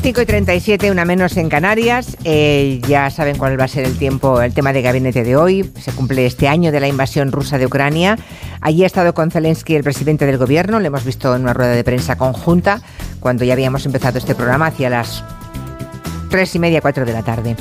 5 0.00 0.20
y 0.20 0.26
37, 0.26 0.90
una 0.90 1.04
menos 1.04 1.36
en 1.36 1.48
Canarias. 1.48 2.16
Eh, 2.24 2.80
ya 2.86 3.08
saben 3.10 3.38
cuál 3.38 3.58
va 3.58 3.64
a 3.64 3.68
ser 3.68 3.84
el 3.84 3.96
tiempo, 3.96 4.40
el 4.42 4.52
tema 4.52 4.72
de 4.72 4.82
gabinete 4.82 5.24
de 5.24 5.36
hoy. 5.36 5.70
Se 5.80 5.92
cumple 5.92 6.26
este 6.26 6.48
año 6.48 6.72
de 6.72 6.80
la 6.80 6.88
invasión 6.88 7.32
rusa 7.32 7.56
de 7.58 7.66
Ucrania. 7.66 8.18
Allí 8.60 8.84
ha 8.84 8.86
estado 8.86 9.14
con 9.14 9.30
Zelensky, 9.30 9.74
el 9.74 9.82
presidente 9.82 10.26
del 10.26 10.38
gobierno. 10.38 10.80
Le 10.80 10.88
hemos 10.88 11.04
visto 11.04 11.34
en 11.34 11.42
una 11.42 11.54
rueda 11.54 11.72
de 11.72 11.84
prensa 11.84 12.16
conjunta 12.16 12.80
cuando 13.20 13.44
ya 13.44 13.54
habíamos 13.54 13.86
empezado 13.86 14.18
este 14.18 14.34
programa 14.34 14.66
hacia 14.66 14.90
las 14.90 15.24
tres 16.30 16.54
y 16.54 16.58
media, 16.58 16.80
cuatro 16.80 17.04
de 17.04 17.12
la 17.12 17.22
tarde. 17.22 17.56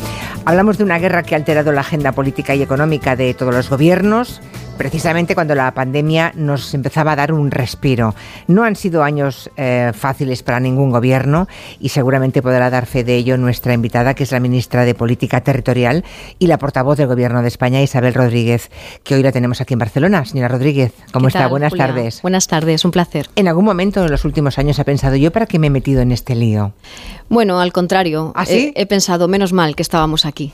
Hablamos 0.46 0.78
de 0.78 0.84
una 0.84 1.00
guerra 1.00 1.24
que 1.24 1.36
ha 1.36 1.38
alterado 1.38 1.72
la 1.72 1.82
agenda 1.82 2.12
política 2.12 2.56
y 2.56 2.62
económica 2.62 3.16
de 3.16 3.34
todos 3.34 3.54
los 3.54 3.70
gobiernos 3.70 4.42
precisamente 4.78 5.36
cuando 5.36 5.56
la 5.56 5.74
pandemia 5.74 6.32
nos 6.36 6.74
empezaba 6.74 7.14
a 7.14 7.16
dar 7.16 7.32
un 7.32 7.52
respiro. 7.52 8.16
No 8.48 8.64
han 8.64 8.76
sido 8.76 9.04
años 9.04 9.50
eh, 9.58 9.92
fáciles 9.94 10.44
para 10.44 10.60
ningún 10.60 10.92
gobierno 10.92 11.48
y 11.80 11.90
seguramente 11.90 12.42
podrá 12.42 12.70
dar 12.70 12.86
fe 12.86 13.04
de 13.04 13.16
ello 13.16 13.38
nuestra 13.38 13.74
invitada, 13.74 14.14
que 14.14 14.24
es 14.24 14.32
la 14.32 14.40
ministra 14.40 14.86
de 14.86 14.96
Política 14.96 15.42
Territorial 15.42 16.04
y 16.40 16.48
la 16.48 16.58
portavoz 16.58 16.98
del 16.98 17.08
Gobierno 17.08 17.42
de 17.42 17.48
España, 17.48 17.82
Isabel 17.82 18.14
Rodríguez, 18.14 18.70
que 19.04 19.16
hoy 19.16 19.24
la 19.24 19.32
tenemos 19.32 19.62
aquí 19.62 19.74
en 19.74 19.80
Barcelona. 19.80 20.26
Señora 20.26 20.50
Rodríguez, 20.50 20.94
¿cómo 21.12 21.28
está? 21.28 21.48
Buenas 21.48 21.74
tardes. 21.74 22.22
Buenas 22.22 22.48
tardes, 22.48 22.86
un 22.86 22.92
placer. 22.92 23.30
¿En 23.36 23.48
algún 23.48 23.66
momento 23.66 24.04
en 24.04 24.12
los 24.12 24.26
últimos 24.26 24.60
años 24.60 24.80
ha 24.80 24.84
pensado 24.84 25.16
yo 25.16 25.32
para 25.32 25.46
qué 25.46 25.60
me 25.60 25.68
he 25.68 25.70
metido 25.72 26.02
en 26.02 26.12
este 26.12 26.36
lío? 26.36 26.74
Bueno, 27.30 27.60
al 27.60 27.72
contrario. 27.74 28.32
¿Ah, 28.36 28.46
sí? 28.46 28.74
he 28.76 28.86
pensado, 28.86 29.28
menos 29.28 29.54
mal 29.54 29.76
que 29.76 29.82
estábamos 29.82 30.26
aquí. 30.26 30.54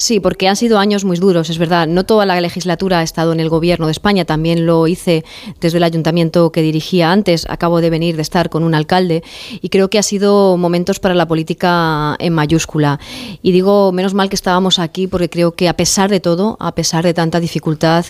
Sí, 0.00 0.18
porque 0.18 0.48
han 0.48 0.56
sido 0.56 0.78
años 0.78 1.04
muy 1.04 1.18
duros, 1.18 1.50
es 1.50 1.58
verdad. 1.58 1.86
No 1.86 2.06
toda 2.06 2.24
la 2.24 2.40
legislatura 2.40 3.00
ha 3.00 3.02
estado 3.02 3.34
en 3.34 3.38
el 3.38 3.50
gobierno 3.50 3.84
de 3.84 3.92
España, 3.92 4.24
también 4.24 4.64
lo 4.64 4.86
hice 4.86 5.26
desde 5.60 5.76
el 5.76 5.84
ayuntamiento 5.84 6.52
que 6.52 6.62
dirigía 6.62 7.12
antes. 7.12 7.44
Acabo 7.50 7.82
de 7.82 7.90
venir 7.90 8.16
de 8.16 8.22
estar 8.22 8.48
con 8.48 8.62
un 8.62 8.74
alcalde 8.74 9.22
y 9.60 9.68
creo 9.68 9.90
que 9.90 9.98
ha 9.98 10.02
sido 10.02 10.56
momentos 10.56 11.00
para 11.00 11.14
la 11.14 11.28
política 11.28 12.16
en 12.18 12.32
mayúscula. 12.32 12.98
Y 13.42 13.52
digo, 13.52 13.92
menos 13.92 14.14
mal 14.14 14.30
que 14.30 14.36
estábamos 14.36 14.78
aquí 14.78 15.06
porque 15.06 15.28
creo 15.28 15.52
que 15.52 15.68
a 15.68 15.74
pesar 15.76 16.08
de 16.08 16.20
todo, 16.20 16.56
a 16.60 16.74
pesar 16.74 17.04
de 17.04 17.12
tanta 17.12 17.38
dificultad, 17.38 18.06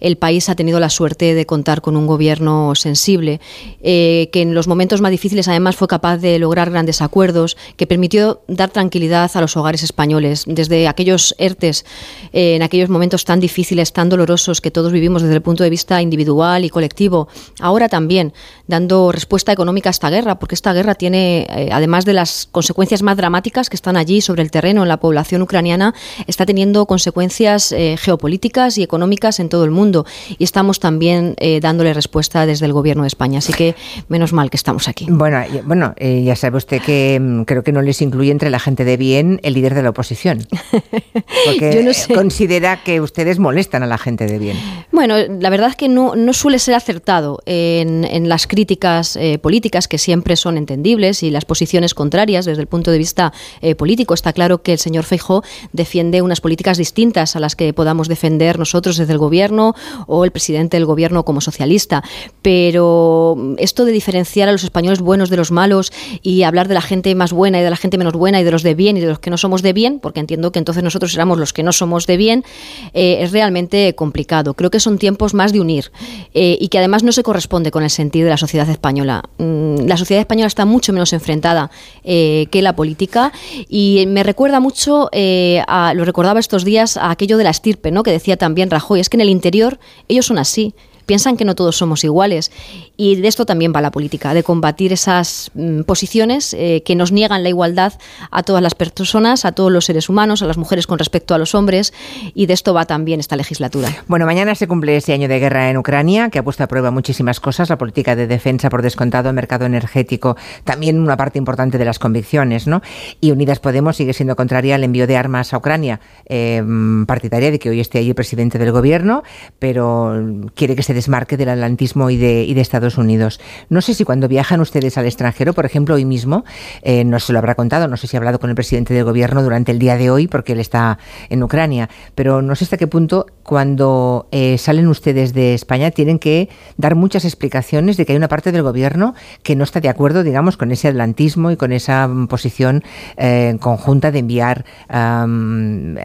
el 0.00 0.16
país 0.16 0.48
ha 0.48 0.54
tenido 0.54 0.80
la 0.80 0.88
suerte 0.88 1.34
de 1.34 1.44
contar 1.44 1.82
con 1.82 1.98
un 1.98 2.06
gobierno 2.06 2.74
sensible, 2.74 3.42
eh, 3.82 4.30
que 4.32 4.40
en 4.40 4.54
los 4.54 4.66
momentos 4.66 5.02
más 5.02 5.10
difíciles 5.10 5.46
además 5.46 5.76
fue 5.76 5.88
capaz 5.88 6.16
de 6.16 6.38
lograr 6.38 6.70
grandes 6.70 7.02
acuerdos, 7.02 7.58
que 7.76 7.86
permitió 7.86 8.40
dar 8.48 8.70
tranquilidad 8.70 9.30
a 9.34 9.40
los 9.42 9.58
hogares 9.58 9.82
españoles, 9.82 10.44
desde 10.46 10.88
aquellos 10.88 11.33
ERTES 11.38 11.84
eh, 12.32 12.56
en 12.56 12.62
aquellos 12.62 12.88
momentos 12.88 13.24
tan 13.24 13.40
difíciles, 13.40 13.92
tan 13.92 14.08
dolorosos 14.08 14.60
que 14.60 14.70
todos 14.70 14.92
vivimos 14.92 15.22
desde 15.22 15.34
el 15.34 15.42
punto 15.42 15.62
de 15.64 15.70
vista 15.70 16.00
individual 16.02 16.64
y 16.64 16.70
colectivo. 16.70 17.28
Ahora 17.60 17.88
también 17.88 18.32
dando 18.66 19.12
respuesta 19.12 19.52
económica 19.52 19.90
a 19.90 19.92
esta 19.92 20.10
guerra, 20.10 20.38
porque 20.38 20.54
esta 20.54 20.72
guerra 20.72 20.94
tiene, 20.94 21.46
eh, 21.50 21.68
además 21.72 22.04
de 22.04 22.14
las 22.14 22.48
consecuencias 22.50 23.02
más 23.02 23.16
dramáticas 23.16 23.68
que 23.68 23.76
están 23.76 23.96
allí 23.96 24.20
sobre 24.20 24.42
el 24.42 24.50
terreno 24.50 24.82
en 24.82 24.88
la 24.88 24.98
población 24.98 25.42
ucraniana, 25.42 25.94
está 26.26 26.46
teniendo 26.46 26.86
consecuencias 26.86 27.72
eh, 27.72 27.96
geopolíticas 27.98 28.78
y 28.78 28.82
económicas 28.82 29.40
en 29.40 29.48
todo 29.48 29.64
el 29.64 29.70
mundo. 29.70 30.06
Y 30.38 30.44
estamos 30.44 30.80
también 30.80 31.36
dándole 31.60 31.92
respuesta 31.94 32.46
desde 32.46 32.66
el 32.66 32.72
Gobierno 32.72 33.02
de 33.02 33.08
España. 33.08 33.38
Así 33.38 33.52
que 33.52 33.74
menos 34.08 34.32
mal 34.32 34.50
que 34.50 34.56
estamos 34.56 34.88
aquí. 34.88 35.06
Bueno, 35.08 35.42
bueno 35.64 35.94
ya 35.98 36.36
sabe 36.36 36.56
usted 36.56 36.82
que 36.82 37.18
mm, 37.20 37.42
creo 37.42 37.62
que 37.62 37.72
no 37.72 37.82
les 37.82 38.00
incluye 38.02 38.30
entre 38.30 38.50
la 38.50 38.58
gente 38.58 38.84
de 38.84 38.96
bien 38.96 39.40
el 39.42 39.54
líder 39.54 39.74
de 39.74 39.82
la 39.82 39.90
oposición. 39.90 40.46
Porque 41.44 41.92
considera 42.14 42.82
que 42.82 43.00
ustedes 43.00 43.38
molestan 43.38 43.82
a 43.82 43.86
la 43.86 43.98
gente 43.98 44.26
de 44.26 44.38
bien. 44.38 44.56
Bueno, 44.92 45.16
la 45.18 45.50
verdad 45.50 45.70
es 45.70 45.76
que 45.76 45.88
no, 45.88 46.16
no 46.16 46.32
suele 46.32 46.58
ser 46.58 46.74
acertado 46.74 47.40
en, 47.46 48.04
en 48.04 48.28
las 48.28 48.46
críticas 48.46 49.16
eh, 49.16 49.38
políticas, 49.38 49.88
que 49.88 49.98
siempre 49.98 50.36
son 50.36 50.56
entendibles, 50.56 51.22
y 51.22 51.30
las 51.30 51.44
posiciones 51.44 51.94
contrarias 51.94 52.44
desde 52.44 52.60
el 52.60 52.68
punto 52.68 52.90
de 52.90 52.98
vista 52.98 53.32
eh, 53.60 53.74
político. 53.74 54.14
Está 54.14 54.32
claro 54.32 54.62
que 54.62 54.72
el 54.72 54.78
señor 54.78 55.04
Feijó 55.04 55.42
defiende 55.72 56.22
unas 56.22 56.40
políticas 56.40 56.78
distintas 56.78 57.36
a 57.36 57.40
las 57.40 57.56
que 57.56 57.72
podamos 57.72 58.08
defender 58.08 58.58
nosotros 58.58 58.96
desde 58.96 59.12
el 59.12 59.18
gobierno 59.18 59.74
o 60.06 60.24
el 60.24 60.30
presidente 60.30 60.76
del 60.76 60.86
gobierno 60.86 61.24
como 61.24 61.40
socialista. 61.40 62.02
Pero 62.42 63.36
esto 63.58 63.84
de 63.84 63.92
diferenciar 63.92 64.48
a 64.48 64.52
los 64.52 64.64
españoles 64.64 65.00
buenos 65.00 65.30
de 65.30 65.36
los 65.36 65.50
malos 65.50 65.92
y 66.22 66.42
hablar 66.42 66.68
de 66.68 66.74
la 66.74 66.82
gente 66.82 67.14
más 67.14 67.32
buena 67.32 67.60
y 67.60 67.62
de 67.62 67.70
la 67.70 67.76
gente 67.76 67.98
menos 67.98 68.14
buena 68.14 68.40
y 68.40 68.44
de 68.44 68.50
los 68.50 68.62
de 68.62 68.74
bien 68.74 68.96
y 68.96 69.00
de 69.00 69.06
los 69.06 69.18
que 69.18 69.30
no 69.30 69.36
somos 69.36 69.62
de 69.62 69.72
bien, 69.72 70.00
porque 70.00 70.20
entiendo 70.20 70.52
que 70.52 70.58
entonces 70.58 70.82
nosotros 70.82 71.13
éramos 71.14 71.38
los 71.38 71.52
que 71.52 71.62
no 71.62 71.72
somos 71.72 72.06
de 72.06 72.16
bien, 72.16 72.44
eh, 72.92 73.18
es 73.20 73.32
realmente 73.32 73.94
complicado. 73.94 74.54
Creo 74.54 74.70
que 74.70 74.80
son 74.80 74.98
tiempos 74.98 75.34
más 75.34 75.52
de 75.52 75.60
unir 75.60 75.92
eh, 76.34 76.56
y 76.60 76.68
que 76.68 76.78
además 76.78 77.02
no 77.02 77.12
se 77.12 77.22
corresponde 77.22 77.70
con 77.70 77.82
el 77.82 77.90
sentido 77.90 78.24
de 78.24 78.30
la 78.30 78.36
sociedad 78.36 78.68
española. 78.68 79.22
Mm, 79.38 79.86
la 79.86 79.96
sociedad 79.96 80.20
española 80.20 80.46
está 80.46 80.64
mucho 80.64 80.92
menos 80.92 81.12
enfrentada 81.12 81.70
eh, 82.04 82.46
que 82.50 82.62
la 82.62 82.76
política 82.76 83.32
y 83.68 84.04
me 84.08 84.22
recuerda 84.22 84.60
mucho, 84.60 85.10
lo 85.12 86.04
recordaba 86.04 86.40
estos 86.40 86.64
días, 86.64 86.96
a 86.96 87.10
aquello 87.10 87.36
de 87.36 87.44
la 87.44 87.50
estirpe, 87.50 87.90
¿no? 87.90 88.02
que 88.02 88.10
decía 88.10 88.36
también 88.36 88.70
Rajoy, 88.70 89.00
es 89.00 89.08
que 89.08 89.16
en 89.16 89.22
el 89.22 89.28
interior 89.28 89.78
ellos 90.08 90.26
son 90.26 90.38
así 90.38 90.74
piensan 91.06 91.36
que 91.36 91.44
no 91.44 91.54
todos 91.54 91.76
somos 91.76 92.04
iguales. 92.04 92.50
Y 92.96 93.16
de 93.16 93.28
esto 93.28 93.46
también 93.46 93.72
va 93.74 93.80
la 93.80 93.90
política, 93.90 94.34
de 94.34 94.42
combatir 94.42 94.92
esas 94.92 95.50
mm, 95.54 95.82
posiciones 95.82 96.54
eh, 96.54 96.82
que 96.84 96.94
nos 96.94 97.12
niegan 97.12 97.42
la 97.42 97.48
igualdad 97.48 97.94
a 98.30 98.42
todas 98.42 98.62
las 98.62 98.74
personas, 98.74 99.44
a 99.44 99.52
todos 99.52 99.72
los 99.72 99.86
seres 99.86 100.08
humanos, 100.08 100.42
a 100.42 100.46
las 100.46 100.56
mujeres 100.56 100.86
con 100.86 100.98
respecto 100.98 101.34
a 101.34 101.38
los 101.38 101.54
hombres. 101.54 101.92
Y 102.34 102.46
de 102.46 102.54
esto 102.54 102.74
va 102.74 102.86
también 102.86 103.20
esta 103.20 103.36
legislatura. 103.36 103.88
Bueno, 104.06 104.26
mañana 104.26 104.54
se 104.54 104.68
cumple 104.68 104.96
ese 104.96 105.12
año 105.12 105.28
de 105.28 105.38
guerra 105.38 105.70
en 105.70 105.76
Ucrania, 105.76 106.30
que 106.30 106.38
ha 106.38 106.44
puesto 106.44 106.62
a 106.64 106.68
prueba 106.68 106.90
muchísimas 106.90 107.40
cosas, 107.40 107.68
la 107.68 107.78
política 107.78 108.16
de 108.16 108.26
defensa 108.26 108.70
por 108.70 108.82
descontado, 108.82 109.28
el 109.28 109.34
mercado 109.34 109.66
energético, 109.66 110.36
también 110.64 111.00
una 111.00 111.16
parte 111.16 111.38
importante 111.38 111.78
de 111.78 111.84
las 111.84 111.98
convicciones, 111.98 112.66
¿no? 112.66 112.82
Y 113.20 113.32
Unidas 113.32 113.58
Podemos 113.58 113.96
sigue 113.96 114.12
siendo 114.12 114.36
contraria 114.36 114.74
al 114.74 114.84
envío 114.84 115.06
de 115.06 115.16
armas 115.16 115.52
a 115.52 115.58
Ucrania, 115.58 116.00
eh, 116.26 116.62
partidaria 117.06 117.50
de 117.50 117.58
que 117.58 117.70
hoy 117.70 117.80
esté 117.80 117.98
allí 117.98 118.10
el 118.10 118.14
presidente 118.14 118.58
del 118.58 118.72
gobierno, 118.72 119.22
pero 119.58 120.50
quiere 120.54 120.76
que 120.76 120.82
se 120.82 120.93
desmarque 120.94 121.36
del 121.36 121.48
atlantismo 121.48 122.10
y 122.10 122.16
de, 122.16 122.60
Estados 122.64 122.96
Unidos. 122.96 123.40
No 123.68 123.82
sé 123.82 123.92
si 123.92 124.04
cuando 124.04 124.26
viajan 124.26 124.60
ustedes 124.60 124.96
al 124.96 125.04
extranjero, 125.04 125.52
por 125.52 125.66
ejemplo, 125.66 125.96
hoy 125.96 126.06
mismo, 126.06 126.44
eh, 126.82 127.04
no 127.04 127.20
se 127.20 127.32
lo 127.32 127.38
habrá 127.38 127.54
contado, 127.54 127.88
no 127.88 127.98
sé 127.98 128.06
si 128.06 128.16
ha 128.16 128.18
hablado 128.18 128.38
con 128.38 128.48
el 128.48 128.56
presidente 128.56 128.94
del 128.94 129.04
gobierno 129.04 129.42
durante 129.42 129.70
el 129.70 129.78
día 129.78 129.96
de 129.96 130.10
hoy, 130.10 130.28
porque 130.28 130.52
él 130.52 130.60
está 130.60 130.98
en 131.28 131.42
Ucrania, 131.42 131.90
pero 132.14 132.40
no 132.40 132.54
sé 132.54 132.64
hasta 132.64 132.78
qué 132.78 132.86
punto 132.86 133.26
cuando 133.44 134.26
eh, 134.32 134.58
salen 134.58 134.88
ustedes 134.88 135.32
de 135.34 135.54
España 135.54 135.90
tienen 135.92 136.18
que 136.18 136.48
dar 136.76 136.96
muchas 136.96 137.24
explicaciones 137.24 137.96
de 137.96 138.04
que 138.04 138.12
hay 138.12 138.16
una 138.16 138.28
parte 138.28 138.50
del 138.50 138.62
gobierno 138.62 139.14
que 139.42 139.54
no 139.54 139.62
está 139.62 139.80
de 139.80 139.88
acuerdo, 139.88 140.22
digamos, 140.22 140.56
con 140.56 140.72
ese 140.72 140.88
atlantismo 140.88 141.50
y 141.50 141.56
con 141.56 141.72
esa 141.72 142.10
posición 142.28 142.82
eh, 143.16 143.56
conjunta 143.60 144.10
de 144.10 144.18
enviar 144.20 144.64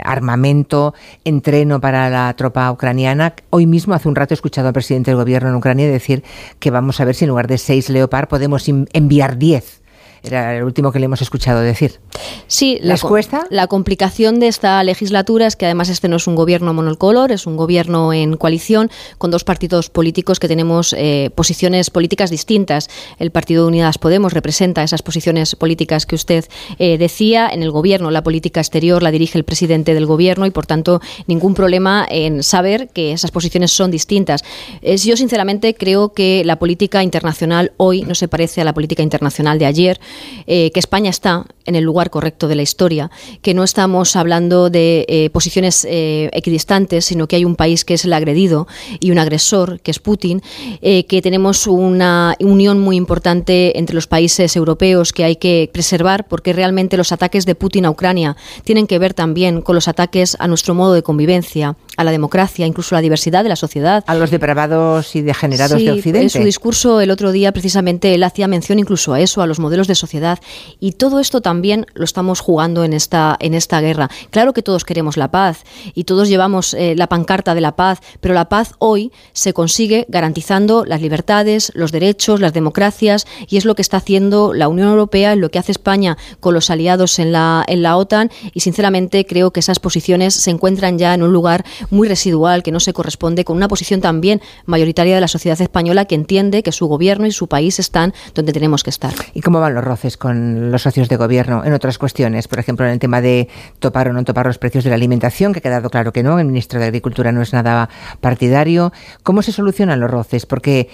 armamento, 0.03 0.93
entreno 1.23 1.79
para 1.81 2.09
la 2.09 2.33
tropa 2.35 2.71
ucraniana. 2.71 3.33
Hoy 3.49 3.65
mismo, 3.65 3.93
hace 3.93 4.09
un 4.09 4.15
rato, 4.15 4.33
he 4.33 4.35
escuchado 4.35 4.67
al 4.67 4.73
presidente 4.73 5.11
del 5.11 5.17
gobierno 5.17 5.49
en 5.49 5.55
Ucrania 5.55 5.89
decir 5.89 6.23
que 6.59 6.71
vamos 6.71 6.99
a 6.99 7.05
ver 7.05 7.15
si 7.15 7.25
en 7.25 7.29
lugar 7.29 7.47
de 7.47 7.57
seis 7.57 7.89
Leopard 7.89 8.27
podemos 8.27 8.67
enviar 8.67 9.37
diez. 9.37 9.81
Era 10.23 10.57
el 10.57 10.63
último 10.63 10.91
que 10.91 10.99
le 10.99 11.05
hemos 11.05 11.21
escuchado 11.21 11.61
decir. 11.61 11.99
Sí, 12.47 12.79
¿les 12.81 13.01
cuesta? 13.01 13.45
La 13.49 13.67
complicación 13.67 14.39
de 14.39 14.47
esta 14.47 14.83
legislatura 14.83 15.47
es 15.47 15.55
que 15.55 15.65
además 15.65 15.89
este 15.89 16.07
no 16.07 16.17
es 16.17 16.27
un 16.27 16.35
gobierno 16.35 16.73
monocolor, 16.73 17.31
es 17.31 17.47
un 17.47 17.55
gobierno 17.55 18.11
en 18.11 18.35
coalición 18.37 18.89
con 19.17 19.31
dos 19.31 19.43
partidos 19.43 19.89
políticos 19.89 20.39
que 20.39 20.47
tenemos 20.47 20.93
eh, 20.97 21.31
posiciones 21.35 21.89
políticas 21.89 22.29
distintas. 22.29 22.89
El 23.17 23.31
Partido 23.31 23.63
de 23.63 23.69
Unidas 23.69 23.97
Podemos 23.97 24.33
representa 24.33 24.83
esas 24.83 25.01
posiciones 25.01 25.55
políticas 25.55 26.05
que 26.05 26.15
usted 26.15 26.45
eh, 26.79 26.97
decía. 26.97 27.49
En 27.49 27.63
el 27.63 27.71
gobierno, 27.71 28.11
la 28.11 28.23
política 28.23 28.59
exterior 28.59 29.01
la 29.03 29.11
dirige 29.11 29.37
el 29.37 29.43
presidente 29.43 29.93
del 29.93 30.05
gobierno 30.05 30.45
y, 30.45 30.51
por 30.51 30.65
tanto, 30.65 31.01
ningún 31.27 31.53
problema 31.53 32.05
en 32.09 32.43
saber 32.43 32.89
que 32.89 33.13
esas 33.13 33.31
posiciones 33.31 33.71
son 33.71 33.91
distintas. 33.91 34.43
yo, 34.81 35.15
sinceramente, 35.15 35.73
creo 35.73 36.13
que 36.13 36.43
la 36.45 36.59
política 36.59 37.03
internacional 37.03 37.71
hoy 37.77 38.01
no 38.03 38.15
se 38.15 38.27
parece 38.27 38.61
a 38.61 38.63
la 38.63 38.73
política 38.73 39.03
internacional 39.03 39.59
de 39.59 39.65
ayer, 39.65 39.99
eh, 40.47 40.71
que 40.71 40.79
España 40.79 41.09
está 41.09 41.45
en 41.69 41.75
el 41.75 41.83
lugar 41.83 42.09
correcto 42.09 42.47
de 42.47 42.55
la 42.55 42.63
historia, 42.63 43.11
que 43.41 43.53
no 43.53 43.63
estamos 43.63 44.15
hablando 44.15 44.69
de 44.69 45.05
eh, 45.07 45.29
posiciones 45.29 45.85
eh, 45.89 46.29
equidistantes, 46.33 47.05
sino 47.05 47.27
que 47.27 47.35
hay 47.35 47.45
un 47.45 47.55
país 47.55 47.85
que 47.85 47.93
es 47.93 48.05
el 48.05 48.13
agredido 48.13 48.67
y 48.99 49.11
un 49.11 49.19
agresor, 49.19 49.79
que 49.79 49.91
es 49.91 49.99
Putin, 49.99 50.41
eh, 50.81 51.05
que 51.05 51.21
tenemos 51.21 51.67
una 51.67 52.35
unión 52.39 52.79
muy 52.79 52.97
importante 52.97 53.77
entre 53.77 53.93
los 53.93 54.07
países 54.07 54.55
europeos 54.55 55.13
que 55.13 55.23
hay 55.23 55.35
que 55.35 55.69
preservar, 55.71 56.27
porque 56.27 56.53
realmente 56.53 56.97
los 56.97 57.11
ataques 57.11 57.45
de 57.45 57.53
Putin 57.53 57.85
a 57.85 57.91
Ucrania 57.91 58.35
tienen 58.63 58.87
que 58.87 58.97
ver 58.97 59.13
también 59.13 59.61
con 59.61 59.75
los 59.75 59.87
ataques 59.87 60.35
a 60.39 60.47
nuestro 60.47 60.73
modo 60.73 60.93
de 60.93 61.03
convivencia, 61.03 61.75
a 61.97 62.03
la 62.03 62.11
democracia, 62.11 62.65
incluso 62.65 62.95
a 62.95 62.97
la 62.97 63.01
diversidad 63.03 63.43
de 63.43 63.49
la 63.49 63.55
sociedad. 63.55 64.03
A 64.07 64.15
los 64.15 64.31
depravados 64.31 65.15
y 65.15 65.21
degenerados 65.21 65.79
de 65.79 65.91
Occidente. 65.91 66.23
En 66.23 66.29
su 66.29 66.43
discurso 66.43 66.99
el 66.99 67.11
otro 67.11 67.31
día, 67.31 67.51
precisamente, 67.51 68.15
él 68.15 68.23
hacía 68.23 68.47
mención 68.47 68.79
incluso 68.79 69.13
a 69.13 69.21
eso, 69.21 69.43
a 69.43 69.47
los 69.47 69.59
modelos 69.59 69.87
de 69.87 69.95
sociedad. 69.95 70.39
Y 70.79 70.93
todo 70.93 71.19
esto 71.19 71.41
también 71.41 71.58
también 71.59 71.87
lo 71.93 72.05
estamos 72.05 72.39
jugando 72.39 72.85
en 72.85 72.93
esta, 72.93 73.35
en 73.41 73.53
esta 73.53 73.81
guerra. 73.81 74.09
Claro 74.29 74.53
que 74.53 74.63
todos 74.63 74.85
queremos 74.85 75.17
la 75.17 75.29
paz 75.29 75.65
y 75.93 76.05
todos 76.05 76.29
llevamos 76.29 76.73
eh, 76.73 76.95
la 76.95 77.07
pancarta 77.07 77.53
de 77.53 77.59
la 77.59 77.75
paz, 77.75 77.99
pero 78.21 78.33
la 78.33 78.47
paz 78.47 78.75
hoy 78.79 79.11
se 79.33 79.51
consigue 79.51 80.05
garantizando 80.07 80.85
las 80.85 81.01
libertades, 81.01 81.73
los 81.75 81.91
derechos, 81.91 82.39
las 82.39 82.53
democracias 82.53 83.27
y 83.49 83.57
es 83.57 83.65
lo 83.65 83.75
que 83.75 83.81
está 83.81 83.97
haciendo 83.97 84.53
la 84.53 84.69
Unión 84.69 84.87
Europea, 84.87 85.35
lo 85.35 85.51
que 85.51 85.59
hace 85.59 85.73
España 85.73 86.17
con 86.39 86.53
los 86.53 86.69
aliados 86.69 87.19
en 87.19 87.33
la, 87.33 87.65
en 87.67 87.81
la 87.81 87.97
OTAN 87.97 88.31
y 88.53 88.61
sinceramente 88.61 89.25
creo 89.25 89.51
que 89.51 89.59
esas 89.59 89.79
posiciones 89.79 90.33
se 90.33 90.51
encuentran 90.51 90.97
ya 90.97 91.13
en 91.13 91.23
un 91.23 91.33
lugar 91.33 91.65
muy 91.89 92.07
residual 92.07 92.63
que 92.63 92.71
no 92.71 92.79
se 92.79 92.93
corresponde 92.93 93.43
con 93.43 93.57
una 93.57 93.67
posición 93.67 93.99
también 93.99 94.39
mayoritaria 94.65 95.15
de 95.15 95.19
la 95.19 95.27
sociedad 95.27 95.59
española 95.59 96.05
que 96.05 96.15
entiende 96.15 96.63
que 96.63 96.71
su 96.71 96.87
gobierno 96.87 97.27
y 97.27 97.33
su 97.33 97.47
país 97.47 97.79
están 97.79 98.13
donde 98.33 98.53
tenemos 98.53 98.81
que 98.81 98.91
estar. 98.91 99.13
¿Y 99.33 99.41
cómo 99.41 99.59
van 99.59 99.75
los 99.75 99.83
roces 99.83 100.15
con 100.15 100.71
los 100.71 100.83
socios 100.83 101.09
de 101.09 101.17
gobierno 101.17 101.48
en 101.49 101.73
otras 101.73 101.97
cuestiones? 101.97 102.47
Por 102.47 102.59
ejemplo, 102.59 102.85
en 102.85 102.93
el 102.93 102.99
tema 102.99 103.21
de 103.21 103.49
topar 103.79 104.09
o 104.09 104.13
no 104.13 104.23
topar 104.23 104.45
los 104.45 104.57
precios 104.57 104.83
de 104.83 104.89
la 104.89 104.95
alimentación, 104.95 105.53
que 105.53 105.59
ha 105.59 105.61
quedado 105.61 105.89
claro 105.89 106.13
que 106.13 106.23
no, 106.23 106.39
el 106.39 106.45
ministro 106.45 106.79
de 106.79 106.85
Agricultura 106.85 107.31
no 107.31 107.41
es 107.41 107.53
nada 107.53 107.89
partidario. 108.21 108.93
¿Cómo 109.23 109.41
se 109.41 109.51
solucionan 109.51 109.99
los 109.99 110.09
roces? 110.09 110.45
Porque 110.45 110.89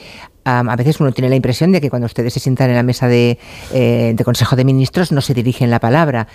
a 0.46 0.76
veces 0.76 1.00
uno 1.00 1.12
tiene 1.12 1.30
la 1.30 1.36
impresión 1.36 1.72
de 1.72 1.82
que 1.82 1.90
cuando 1.90 2.06
ustedes 2.06 2.34
se 2.34 2.40
sientan 2.40 2.70
en 2.70 2.76
la 2.76 2.84
mesa 2.84 3.08
de, 3.08 3.40
eh, 3.74 4.16
Consejo 4.24 4.56
de 4.56 4.64
Ministros 4.64 5.12
no 5.12 5.22
se 5.22 5.34
dirigen 5.34 5.70
la 5.70 5.80
palabra. 5.80 6.28